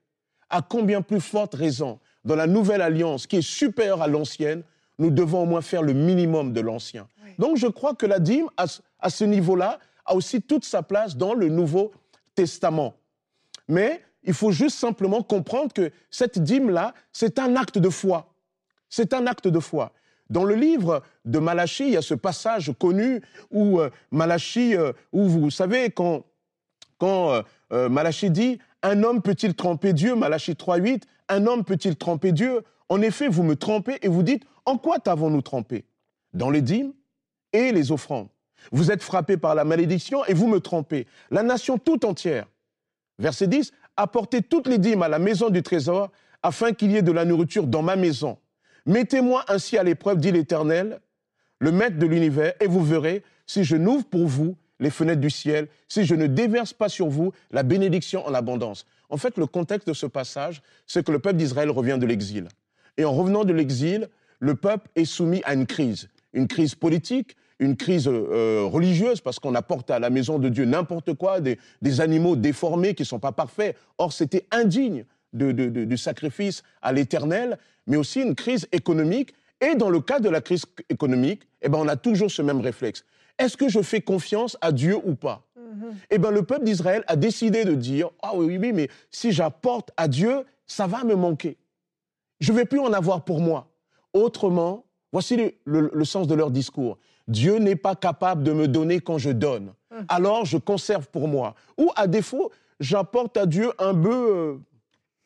à 0.48 0.62
combien 0.62 1.02
plus 1.02 1.20
forte 1.20 1.56
raison, 1.56 1.98
dans 2.24 2.36
la 2.36 2.46
nouvelle 2.46 2.82
alliance 2.82 3.26
qui 3.26 3.38
est 3.38 3.42
supérieure 3.42 4.00
à 4.00 4.06
l'ancienne, 4.06 4.62
nous 5.00 5.10
devons 5.10 5.42
au 5.42 5.44
moins 5.44 5.60
faire 5.60 5.82
le 5.82 5.92
minimum 5.92 6.52
de 6.52 6.60
l'ancien. 6.60 7.08
Donc 7.40 7.56
je 7.56 7.66
crois 7.66 7.96
que 7.96 8.06
la 8.06 8.20
dîme, 8.20 8.46
à, 8.56 9.10
ce 9.10 9.24
niveau-là, 9.24 9.80
a 10.04 10.14
aussi 10.14 10.40
toute 10.40 10.64
sa 10.64 10.84
place 10.84 11.16
dans 11.16 11.34
le 11.34 11.48
Nouveau 11.48 11.90
Testament. 12.36 12.94
Mais 13.66 14.00
il 14.22 14.32
faut 14.32 14.52
juste 14.52 14.78
simplement 14.78 15.24
comprendre 15.24 15.72
que 15.72 15.90
cette 16.12 16.38
dîme-là, 16.38 16.94
c'est 17.12 17.40
un 17.40 17.56
acte 17.56 17.78
de 17.78 17.88
foi. 17.88 18.32
C'est 18.88 19.14
un 19.14 19.26
acte 19.26 19.48
de 19.48 19.58
foi. 19.58 19.90
Dans 20.30 20.44
le 20.44 20.54
livre 20.54 21.02
de 21.24 21.40
Malachie, 21.40 21.88
il 21.88 21.90
y 21.90 21.96
a 21.96 22.02
ce 22.02 22.14
passage 22.14 22.72
connu 22.78 23.20
où 23.50 23.80
euh, 23.80 23.90
Malachie, 24.12 24.76
euh, 24.76 24.92
où 25.12 25.28
vous 25.28 25.50
savez, 25.50 25.90
quand, 25.90 26.24
quand 26.98 27.42
euh, 27.72 27.88
Malachie 27.88 28.30
dit 28.30 28.58
Un 28.82 29.02
homme 29.02 29.22
peut-il 29.22 29.54
tromper 29.54 29.92
Dieu? 29.92 30.14
Malachie 30.14 30.52
3.8 30.52 31.02
Un 31.28 31.46
homme 31.46 31.64
peut-il 31.64 31.96
tromper 31.96 32.30
Dieu? 32.30 32.62
En 32.88 33.02
effet, 33.02 33.26
vous 33.26 33.42
me 33.42 33.56
trompez 33.56 33.98
et 34.02 34.08
vous 34.08 34.22
dites 34.22 34.44
En 34.64 34.78
quoi 34.78 35.00
t'avons-nous 35.00 35.42
trompé 35.42 35.84
Dans 36.32 36.50
les 36.50 36.62
dîmes 36.62 36.92
et 37.52 37.72
les 37.72 37.90
offrandes. 37.90 38.28
Vous 38.70 38.92
êtes 38.92 39.02
frappés 39.02 39.36
par 39.36 39.56
la 39.56 39.64
malédiction 39.64 40.24
et 40.26 40.34
vous 40.34 40.46
me 40.46 40.60
trompez. 40.60 41.06
La 41.30 41.42
nation 41.42 41.76
tout 41.76 42.06
entière. 42.06 42.46
Verset 43.18 43.48
10 43.48 43.72
Apportez 43.96 44.42
toutes 44.42 44.68
les 44.68 44.78
dîmes 44.78 45.02
à 45.02 45.08
la 45.08 45.18
maison 45.18 45.50
du 45.50 45.62
trésor 45.62 46.10
afin 46.42 46.72
qu'il 46.72 46.92
y 46.92 46.96
ait 46.96 47.02
de 47.02 47.12
la 47.12 47.24
nourriture 47.24 47.66
dans 47.66 47.82
ma 47.82 47.96
maison. 47.96 48.38
Mettez-moi 48.86 49.44
ainsi 49.48 49.76
à 49.78 49.82
l'épreuve, 49.82 50.18
dit 50.18 50.32
l'Éternel, 50.32 51.00
le 51.58 51.72
Maître 51.72 51.98
de 51.98 52.06
l'univers, 52.06 52.54
et 52.60 52.66
vous 52.66 52.84
verrez 52.84 53.22
si 53.46 53.64
je 53.64 53.76
n'ouvre 53.76 54.04
pour 54.04 54.26
vous 54.26 54.56
les 54.78 54.90
fenêtres 54.90 55.20
du 55.20 55.30
ciel, 55.30 55.68
si 55.88 56.04
je 56.04 56.14
ne 56.14 56.26
déverse 56.26 56.72
pas 56.72 56.88
sur 56.88 57.08
vous 57.08 57.32
la 57.50 57.62
bénédiction 57.62 58.26
en 58.26 58.34
abondance. 58.34 58.86
En 59.10 59.16
fait, 59.16 59.36
le 59.36 59.46
contexte 59.46 59.86
de 59.88 59.92
ce 59.92 60.06
passage, 60.06 60.62
c'est 60.86 61.04
que 61.04 61.12
le 61.12 61.18
peuple 61.18 61.36
d'Israël 61.36 61.70
revient 61.70 61.98
de 62.00 62.06
l'exil. 62.06 62.48
Et 62.96 63.04
en 63.04 63.12
revenant 63.12 63.44
de 63.44 63.52
l'exil, 63.52 64.08
le 64.38 64.54
peuple 64.54 64.88
est 64.96 65.04
soumis 65.04 65.42
à 65.44 65.54
une 65.54 65.66
crise. 65.66 66.08
Une 66.32 66.48
crise 66.48 66.74
politique, 66.74 67.36
une 67.58 67.76
crise 67.76 68.08
euh, 68.08 68.62
religieuse, 68.64 69.20
parce 69.20 69.38
qu'on 69.38 69.54
apporte 69.54 69.90
à 69.90 69.98
la 69.98 70.10
maison 70.10 70.38
de 70.38 70.48
Dieu 70.48 70.64
n'importe 70.64 71.14
quoi, 71.14 71.40
des, 71.40 71.58
animaux 72.00 72.36
déformés 72.36 72.94
qui 72.94 73.02
ne 73.02 73.06
sont 73.06 73.18
pas 73.18 73.32
parfaits. 73.32 73.76
Or, 73.98 74.12
c'était 74.12 74.46
indigne 74.50 75.04
de, 75.32 75.52
du 75.52 75.96
sacrifice 75.96 76.62
à 76.82 76.92
l'éternel, 76.92 77.58
mais 77.86 77.96
aussi 77.96 78.20
une 78.20 78.34
crise 78.34 78.66
économique. 78.72 79.34
Et 79.60 79.74
dans 79.74 79.90
le 79.90 80.00
cas 80.00 80.20
de 80.20 80.28
la 80.28 80.40
crise 80.40 80.64
économique, 80.88 81.42
eh 81.62 81.68
ben, 81.68 81.78
on 81.78 81.88
a 81.88 81.96
toujours 81.96 82.30
ce 82.30 82.42
même 82.42 82.60
réflexe. 82.60 83.04
Est-ce 83.38 83.56
que 83.56 83.68
je 83.68 83.80
fais 83.80 84.00
confiance 84.00 84.56
à 84.60 84.72
Dieu 84.72 84.96
ou 85.04 85.14
pas? 85.14 85.46
Mm-hmm. 85.58 85.94
Eh 86.10 86.18
ben, 86.18 86.30
le 86.30 86.42
peuple 86.42 86.64
d'Israël 86.64 87.04
a 87.06 87.16
décidé 87.16 87.64
de 87.64 87.74
dire 87.74 88.10
Ah 88.22 88.32
oui, 88.34 88.58
oui, 88.58 88.72
mais 88.72 88.88
si 89.10 89.32
j'apporte 89.32 89.90
à 89.96 90.08
Dieu, 90.08 90.44
ça 90.66 90.86
va 90.86 91.04
me 91.04 91.14
manquer. 91.14 91.58
Je 92.40 92.52
ne 92.52 92.56
vais 92.58 92.64
plus 92.64 92.80
en 92.80 92.92
avoir 92.92 93.24
pour 93.24 93.40
moi. 93.40 93.68
Autrement, 94.12 94.84
Voici 95.12 95.54
le, 95.64 96.04
sens 96.04 96.26
de 96.26 96.34
leur 96.34 96.50
discours. 96.50 96.98
Dieu 97.26 97.58
n'est 97.58 97.76
pas 97.76 97.94
capable 97.94 98.42
de 98.42 98.52
me 98.52 98.68
donner 98.68 99.00
quand 99.00 99.18
je 99.18 99.30
donne. 99.30 99.72
Hum. 99.90 100.04
Alors 100.08 100.44
je 100.44 100.56
conserve 100.56 101.08
pour 101.08 101.28
moi. 101.28 101.54
Ou 101.78 101.90
à 101.96 102.06
défaut, 102.06 102.50
j'apporte 102.78 103.36
à 103.36 103.46
Dieu 103.46 103.72
un 103.78 103.92
bœuf 103.92 104.58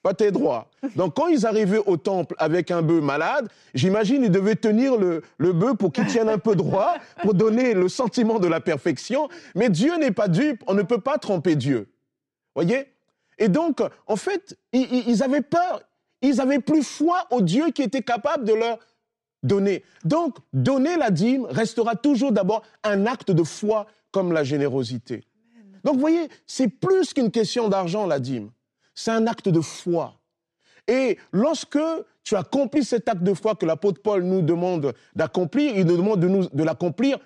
euh, 0.06 0.12
tes 0.12 0.30
droit. 0.30 0.70
Donc 0.96 1.14
quand 1.14 1.28
ils 1.28 1.46
arrivaient 1.46 1.82
au 1.86 1.96
temple 1.96 2.34
avec 2.38 2.70
un 2.70 2.82
bœuf 2.82 3.02
malade, 3.02 3.48
j'imagine 3.74 4.22
ils 4.24 4.30
devaient 4.30 4.56
tenir 4.56 4.96
le, 4.96 5.22
le 5.38 5.52
bœuf 5.52 5.76
pour 5.76 5.92
qu'il 5.92 6.06
tienne 6.06 6.28
un 6.28 6.38
peu 6.38 6.54
droit, 6.54 6.94
pour 7.22 7.34
donner 7.34 7.74
le 7.74 7.88
sentiment 7.88 8.38
de 8.38 8.48
la 8.48 8.60
perfection. 8.60 9.28
Mais 9.54 9.68
Dieu 9.68 9.96
n'est 9.98 10.10
pas 10.10 10.28
dupe, 10.28 10.62
on 10.66 10.74
ne 10.74 10.82
peut 10.82 11.00
pas 11.00 11.18
tromper 11.18 11.56
Dieu. 11.56 11.88
Voyez? 12.54 12.86
Et 13.38 13.48
donc, 13.48 13.82
en 14.06 14.16
fait, 14.16 14.56
ils, 14.72 15.08
ils 15.08 15.22
avaient 15.22 15.40
peur, 15.40 15.82
ils 16.22 16.40
avaient 16.40 16.60
plus 16.60 16.84
foi 16.84 17.26
au 17.30 17.40
Dieu 17.40 17.70
qui 17.70 17.82
était 17.82 18.02
capable 18.02 18.44
de 18.44 18.54
leur 18.54 18.78
donner. 19.42 19.82
Donc, 20.04 20.36
donner 20.52 20.96
la 20.96 21.10
dîme 21.10 21.46
restera 21.50 21.96
toujours 21.96 22.32
d'abord 22.32 22.62
un 22.82 23.06
acte 23.06 23.30
de 23.30 23.42
foi 23.42 23.86
comme 24.12 24.32
la 24.32 24.44
générosité. 24.44 25.24
Donc, 25.82 25.94
vous 25.94 26.00
voyez, 26.00 26.28
c'est 26.46 26.68
plus 26.68 27.12
qu'une 27.12 27.30
question 27.30 27.68
d'argent, 27.68 28.06
la 28.06 28.20
dîme 28.20 28.50
c'est 28.94 29.10
un 29.10 29.26
acte 29.26 29.48
de 29.48 29.60
foi. 29.60 30.14
Et 30.86 31.18
lorsque 31.32 31.78
tu 32.22 32.36
accomplis 32.36 32.84
cet 32.84 33.08
acte 33.08 33.22
de 33.22 33.34
foi 33.34 33.54
que 33.54 33.66
l'apôtre 33.66 34.00
Paul 34.02 34.22
nous 34.22 34.42
demande 34.42 34.94
d'accomplir, 35.14 35.76
il 35.76 35.86
nous 35.86 35.96
demande 35.96 36.20
de, 36.52 36.62
l'accomplir 36.62 37.18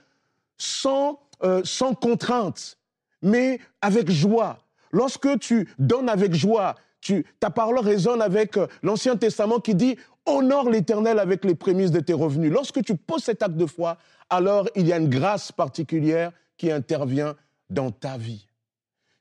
sans, 0.56 1.20
euh, 1.42 1.62
sans 1.64 1.94
contrainte, 1.94 2.78
mais 3.22 3.60
avec 3.80 4.10
joie. 4.10 4.58
Lorsque 4.92 5.38
tu 5.40 5.68
donnes 5.78 6.08
avec 6.08 6.34
joie, 6.34 6.76
tu, 7.00 7.26
ta 7.40 7.50
parole 7.50 7.78
résonne 7.78 8.22
avec 8.22 8.56
euh, 8.56 8.66
l'Ancien 8.82 9.16
Testament 9.16 9.60
qui 9.60 9.74
dit 9.74 9.96
Honore 10.26 10.68
l'Éternel 10.68 11.18
avec 11.18 11.44
les 11.44 11.54
prémices 11.54 11.90
de 11.90 12.00
tes 12.00 12.12
revenus. 12.12 12.52
Lorsque 12.52 12.82
tu 12.82 12.96
poses 12.96 13.24
cet 13.24 13.42
acte 13.42 13.56
de 13.56 13.66
foi, 13.66 13.98
alors 14.30 14.68
il 14.74 14.86
y 14.86 14.92
a 14.92 14.98
une 14.98 15.08
grâce 15.08 15.52
particulière 15.52 16.32
qui 16.56 16.70
intervient 16.70 17.34
dans 17.70 17.90
ta 17.90 18.18
vie. 18.18 18.46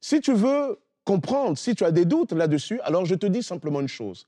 Si 0.01 0.21
tu 0.21 0.33
veux 0.33 0.79
comprendre. 1.07 1.57
Si 1.57 1.73
tu 1.73 1.85
as 1.85 1.91
des 1.91 2.03
doutes 2.03 2.33
là-dessus, 2.33 2.81
alors 2.81 3.05
je 3.05 3.15
te 3.15 3.25
dis 3.25 3.41
simplement 3.41 3.79
une 3.79 3.87
chose. 3.87 4.27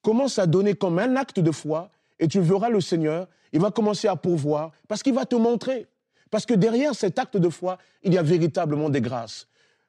Commence 0.00 0.38
à 0.38 0.46
donner 0.46 0.74
comme 0.74 0.98
un 0.98 1.16
acte 1.16 1.38
de 1.38 1.52
foi 1.52 1.90
et 2.18 2.28
tu 2.28 2.40
verras 2.40 2.70
le 2.70 2.80
Seigneur, 2.80 3.28
il 3.52 3.60
va 3.60 3.70
commencer 3.70 4.08
à 4.08 4.16
pourvoir 4.16 4.72
parce 4.88 5.02
qu'il 5.02 5.12
va 5.12 5.26
te 5.26 5.36
montrer. 5.36 5.86
Parce 6.30 6.46
que 6.46 6.54
derrière 6.54 6.94
cet 6.94 7.18
acte 7.18 7.36
de 7.36 7.50
foi, 7.50 7.76
il 8.02 8.14
y 8.14 8.18
a 8.18 8.22
véritablement 8.22 8.88
des 8.88 9.02
grâces. 9.02 9.48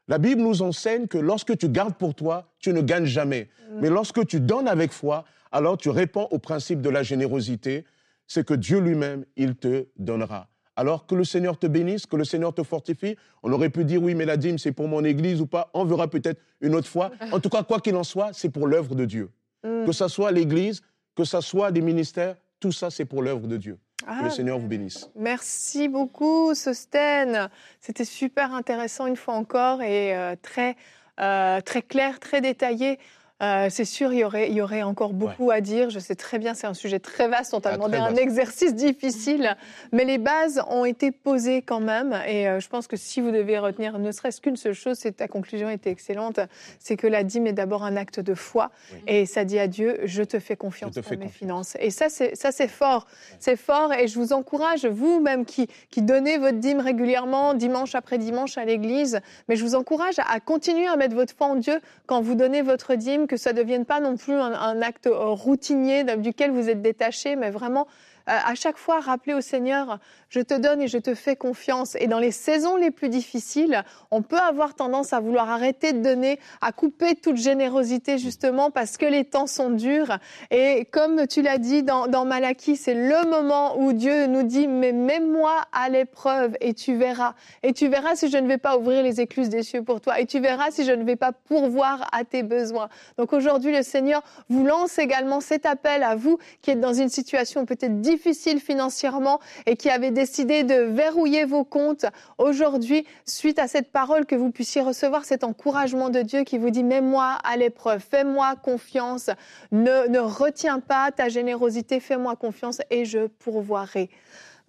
La 0.09 0.17
Bible 0.17 0.41
nous 0.41 0.61
enseigne 0.61 1.07
que 1.07 1.17
lorsque 1.17 1.57
tu 1.57 1.69
gardes 1.69 1.95
pour 1.95 2.13
toi, 2.13 2.49
tu 2.59 2.73
ne 2.73 2.81
gagnes 2.81 3.05
jamais. 3.05 3.49
Mm. 3.71 3.79
Mais 3.79 3.89
lorsque 3.89 4.27
tu 4.27 4.41
donnes 4.41 4.67
avec 4.67 4.91
foi, 4.91 5.23
alors 5.53 5.77
tu 5.77 5.89
réponds 5.89 6.27
au 6.31 6.37
principe 6.37 6.81
de 6.81 6.89
la 6.89 7.03
générosité, 7.03 7.85
c'est 8.27 8.45
que 8.45 8.53
Dieu 8.53 8.79
lui-même, 8.79 9.23
il 9.37 9.55
te 9.55 9.87
donnera. 9.97 10.49
Alors 10.75 11.05
que 11.05 11.15
le 11.15 11.23
Seigneur 11.23 11.57
te 11.57 11.67
bénisse, 11.67 12.05
que 12.05 12.15
le 12.15 12.23
Seigneur 12.23 12.53
te 12.53 12.63
fortifie. 12.63 13.15
On 13.43 13.51
aurait 13.51 13.69
pu 13.69 13.86
dire 13.86 14.01
oui, 14.01 14.15
mais 14.15 14.25
la 14.25 14.38
dîme, 14.38 14.57
c'est 14.57 14.71
pour 14.71 14.88
mon 14.88 15.03
église 15.03 15.39
ou 15.41 15.45
pas. 15.45 15.69
On 15.73 15.86
verra 15.86 16.07
peut-être 16.07 16.41
une 16.62 16.75
autre 16.75 16.88
fois. 16.88 17.12
En 17.31 17.39
tout 17.39 17.49
cas, 17.49 17.63
quoi 17.63 17.79
qu'il 17.79 17.95
en 17.95 18.03
soit, 18.03 18.31
c'est 18.33 18.49
pour 18.49 18.67
l'œuvre 18.67 18.95
de 18.95 19.05
Dieu. 19.05 19.29
Mm. 19.63 19.86
Que 19.86 19.91
ce 19.91 20.07
soit 20.07 20.31
l'église, 20.31 20.81
que 21.15 21.23
ce 21.23 21.41
soit 21.41 21.71
des 21.71 21.81
ministères, 21.81 22.36
tout 22.59 22.71
ça, 22.71 22.89
c'est 22.89 23.05
pour 23.05 23.21
l'œuvre 23.21 23.47
de 23.47 23.57
Dieu. 23.57 23.77
que 24.01 24.23
le 24.23 24.27
ah, 24.27 24.29
Seigneur 24.29 24.57
vous 24.57 24.67
bénisse. 24.67 25.09
Merci 25.15 25.89
beaucoup, 25.89 26.55
Sosten. 26.55 27.49
C'était 27.79 28.05
super 28.05 28.53
intéressant 28.53 29.05
une 29.05 29.15
fois 29.15 29.36
encore 29.36 29.81
et 29.81 30.15
euh, 30.15 30.36
très, 30.41 30.75
euh, 31.19 31.62
très 31.62 31.81
clair, 31.81 32.19
très 32.19 32.41
détaillé. 32.41 32.99
Euh, 33.43 33.67
c'est 33.69 33.86
sûr, 33.86 34.13
il 34.13 34.19
y, 34.19 34.23
aurait, 34.23 34.49
il 34.49 34.56
y 34.56 34.62
aurait 34.62 34.84
encore 34.84 35.13
beaucoup 35.13 35.51
à 35.51 35.60
dire. 35.60 35.89
Je 35.89 35.99
sais 35.99 36.15
très 36.15 36.39
bien, 36.39 36.53
c'est 36.53 36.67
un 36.67 36.73
sujet 36.73 36.99
très 36.99 37.27
vaste. 37.27 37.53
On 37.53 37.60
t'a 37.60 37.71
ah, 37.71 37.73
demandé 37.73 37.97
un 37.97 38.15
exercice 38.15 38.73
difficile. 38.73 39.58
Mais 39.91 40.06
les 40.06 40.17
bases 40.17 40.63
ont 40.69 40.86
été 40.86 41.12
posées 41.12 41.62
quand 41.62 41.82
même. 41.82 42.17
Et 42.25 42.47
euh, 42.47 42.60
je 42.60 42.69
pense 42.69 42.88
que 42.88 42.95
si 42.95 43.19
vous 43.19 43.32
devez 43.32 43.60
retenir 43.60 43.99
ne 43.99 44.12
serait-ce 44.12 44.39
qu'une 44.39 44.56
seule 44.56 44.73
chose, 44.73 44.97
c'est 44.97 45.17
ta 45.17 45.27
conclusion 45.27 45.69
était 45.69 45.91
excellente. 45.91 46.39
C'est 46.79 46.95
que 46.95 47.08
la 47.08 47.23
dîme 47.23 47.47
est 47.47 47.53
d'abord 47.53 47.84
un 47.84 47.97
acte 47.97 48.19
de 48.19 48.34
foi. 48.34 48.71
Et 49.08 49.25
ça 49.25 49.43
dit 49.43 49.60
à 49.60 49.67
Dieu, 49.67 49.99
je 50.06 50.23
te 50.23 50.39
fais 50.39 50.56
confiance 50.56 50.95
dans 50.95 51.17
mes 51.17 51.27
finances. 51.27 51.75
Et 51.79 51.89
ça, 51.89 52.08
c'est, 52.10 52.36
ça, 52.36 52.51
c'est 52.51 52.69
fort. 52.69 53.08
C'est 53.39 53.58
fort. 53.58 53.91
Et 53.93 54.08
je 54.08 54.17
vous 54.17 54.32
encourage, 54.32 54.86
vous-même 54.86 55.45
qui, 55.45 55.67
qui 55.89 56.01
donnez 56.01 56.38
votre 56.38 56.60
dîme 56.60 56.79
régulièrement, 56.79 57.53
dimanche 57.53 57.95
après 57.95 58.17
dimanche 58.17 58.58
à 58.58 58.65
l'église, 58.65 59.19
mais 59.47 59.56
je 59.56 59.63
vous 59.63 59.75
encourage 59.75 60.15
à 60.19 60.39
continuer 60.39 60.88
à 60.88 60.95
mettre 60.95 61.15
votre 61.15 61.36
foi 61.36 61.47
en 61.47 61.56
Dieu 61.56 61.79
quand 62.06 62.21
vous 62.21 62.36
donnez 62.36 62.62
votre 62.62 62.95
dîme 62.95 63.27
que 63.34 63.39
ça 63.39 63.52
ne 63.52 63.58
devienne 63.58 63.84
pas 63.84 64.00
non 64.00 64.15
plus 64.15 64.36
un, 64.36 64.82
acte 64.84 65.08
euh, 65.08 65.30
routinier 65.30 66.04
duquel 66.17 66.52
vous 66.52 66.69
êtes 66.69 66.84
détaché, 66.84 67.36
mais 67.36 67.50
vraiment 67.50 67.88
euh, 68.30 68.38
à 68.46 68.54
chaque 68.54 68.78
fois 68.78 69.00
rappeler 69.00 69.34
au 69.34 69.41
Seigneur, 69.41 69.98
je 70.34 70.39
te 70.39 70.56
donne 70.56 70.82
et 70.82 70.88
je 70.88 70.98
te 70.98 71.13
fais 71.13 71.36
confiance. 71.36 71.96
Et 72.00 72.08
dans 72.08 72.17
les 72.17 72.32
saisons 72.32 72.76
les 72.76 72.89
plus 72.89 73.10
difficiles, 73.10 73.84
on 74.10 74.24
peut 74.24 74.39
avoir 74.39 74.74
tendance 74.74 75.13
à 75.13 75.19
vouloir 75.19 75.52
arrêter 75.52 75.93
de 75.93 76.02
donner, 76.02 76.39
à 76.60 76.72
couper 76.72 77.13
toute 77.13 77.38
générosité 77.38 78.17
justement 78.17 78.72
parce 78.72 78.98
que 78.98 79.06
les 79.06 79.26
temps 79.26 79.46
sont 79.46 79.69
durs. 79.69 80.17
Et 80.50 80.86
comme 80.86 81.28
tu 81.28 81.43
l'as 81.43 81.60
dit 81.60 81.84
dans, 81.84 82.08
dans 82.08 82.26
Malachie, 82.26 82.78
c'est 82.78 82.96
le 82.96 83.30
moment 83.30 83.78
où 83.80 83.93
Dieu 83.93 84.26
nous 84.26 84.41
dit, 84.41 84.67
mais 84.67 84.91
mets-moi 84.91 85.54
à 85.72 85.89
l'épreuve 85.89 86.58
et 86.62 86.74
tu 86.74 86.96
verras. 86.96 87.36
Et 87.62 87.74
tu 87.74 87.88
verras 87.88 88.15
si 88.15 88.32
je 88.32 88.38
ne 88.38 88.48
vais 88.48 88.58
pas 88.58 88.76
ouvrir 88.76 89.04
les 89.04 89.22
écluses 89.22 89.50
des 89.50 89.62
cieux 89.62 89.84
pour 89.84 90.02
toi. 90.02 90.19
Et 90.19 90.26
tu 90.26 90.39
verras 90.39 90.72
si 90.72 90.84
je 90.84 90.93
ne 90.93 91.04
vais 91.04 91.15
pas 91.15 91.32
pourvoir 91.32 92.10
à 92.12 92.24
tes 92.24 92.41
besoins. 92.41 92.89
Donc 93.19 93.34
aujourd'hui, 93.34 93.72
le 93.72 93.84
Seigneur 93.84 94.24
vous 94.50 94.65
lance 94.65 94.98
également 94.98 95.41
cet 95.41 95.67
appel 95.67 96.02
à 96.02 96.15
vous 96.15 96.39
qui 96.63 96.72
êtes 96.72 96.80
dans 96.80 96.93
une 96.93 97.10
situation 97.10 97.67
peut-être 97.67 98.02
difficile 98.02 98.60
financièrement 98.60 99.39
et 99.67 99.76
qui 99.76 99.91
avez 99.91 100.10
décidé 100.23 100.63
de 100.63 100.75
verrouiller 100.75 101.43
vos 101.43 101.65
comptes 101.65 102.05
aujourd'hui, 102.38 103.05
suite 103.25 103.59
à 103.59 103.67
cette 103.67 103.91
parole, 103.91 104.25
que 104.25 104.36
vous 104.36 104.51
puissiez 104.51 104.79
recevoir 104.81 105.25
cet 105.25 105.43
encouragement 105.43 106.09
de 106.09 106.21
Dieu 106.21 106.43
qui 106.45 106.57
vous 106.57 106.69
dit, 106.69 106.83
mets-moi 106.83 107.38
à 107.43 107.57
l'épreuve, 107.57 107.99
fais-moi 107.99 108.55
confiance, 108.55 109.29
ne, 109.73 110.07
ne 110.07 110.19
retiens 110.19 110.79
pas 110.79 111.12
ta 111.12 111.27
générosité, 111.27 111.99
fais-moi 111.99 112.38
confiance 112.38 112.79
et 112.89 113.03
je 113.03 113.27
pourvoirai. 113.27 114.09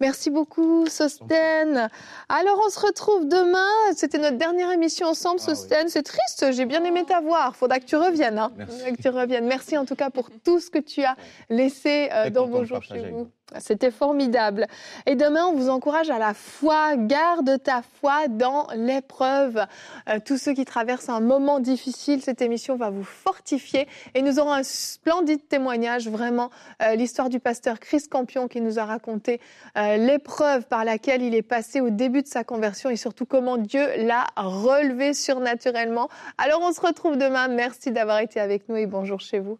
Merci 0.01 0.29
beaucoup, 0.29 0.87
Sosten. 0.87 1.89
Alors, 2.27 2.61
on 2.65 2.69
se 2.69 2.79
retrouve 2.79 3.29
demain. 3.29 3.93
C'était 3.95 4.17
notre 4.17 4.37
dernière 4.37 4.71
émission 4.71 5.07
ensemble, 5.07 5.39
ah 5.41 5.45
Sosten. 5.45 5.87
C'est 5.87 6.03
triste, 6.03 6.51
j'ai 6.51 6.65
bien 6.65 6.83
aimé 6.83 7.05
t'avoir. 7.07 7.55
Faudra 7.55 7.79
que 7.79 7.85
tu 7.85 7.95
reviennes. 7.95 8.37
Hein. 8.37 8.51
Merci. 8.57 8.83
Que 8.93 9.01
tu 9.01 9.07
reviennes. 9.07 9.45
Merci 9.45 9.77
en 9.77 9.85
tout 9.85 9.95
cas 9.95 10.09
pour 10.09 10.29
tout 10.43 10.59
ce 10.59 10.69
que 10.69 10.79
tu 10.79 11.05
as 11.05 11.15
laissé 11.49 12.09
euh, 12.11 12.29
dans 12.29 12.45
vos 12.45 12.65
jours 12.65 12.83
chez 12.83 13.09
vous. 13.09 13.29
C'était 13.59 13.91
formidable. 13.91 14.65
Et 15.05 15.15
demain, 15.15 15.45
on 15.45 15.53
vous 15.53 15.69
encourage 15.69 16.09
à 16.09 16.17
la 16.17 16.33
foi. 16.33 16.95
Garde 16.95 17.61
ta 17.61 17.83
foi 17.83 18.27
dans 18.27 18.67
l'épreuve. 18.75 19.63
Euh, 20.09 20.19
tous 20.23 20.37
ceux 20.37 20.53
qui 20.53 20.65
traversent 20.65 21.09
un 21.09 21.19
moment 21.19 21.59
difficile, 21.59 22.23
cette 22.23 22.41
émission 22.41 22.75
va 22.75 22.89
vous 22.89 23.03
fortifier. 23.03 23.87
Et 24.15 24.23
nous 24.23 24.39
aurons 24.39 24.51
un 24.51 24.63
splendide 24.63 25.47
témoignage, 25.47 26.09
vraiment, 26.09 26.49
euh, 26.81 26.95
l'histoire 26.95 27.29
du 27.29 27.39
pasteur 27.39 27.79
Chris 27.79 28.07
Campion 28.09 28.47
qui 28.47 28.61
nous 28.61 28.79
a 28.79 28.85
raconté 28.85 29.39
euh, 29.77 29.97
l'épreuve 29.97 30.65
par 30.65 30.83
laquelle 30.83 31.21
il 31.21 31.35
est 31.35 31.43
passé 31.43 31.81
au 31.81 31.91
début 31.91 32.23
de 32.23 32.27
sa 32.27 32.43
conversion 32.43 32.89
et 32.89 32.95
surtout 32.95 33.27
comment 33.27 33.57
Dieu 33.57 33.85
l'a 33.97 34.25
relevé 34.35 35.13
surnaturellement. 35.13 36.09
Alors, 36.39 36.61
on 36.63 36.71
se 36.71 36.81
retrouve 36.81 37.15
demain. 37.17 37.47
Merci 37.47 37.91
d'avoir 37.91 38.19
été 38.19 38.39
avec 38.39 38.67
nous 38.69 38.75
et 38.75 38.87
bonjour 38.87 39.19
chez 39.19 39.39
vous. 39.39 39.59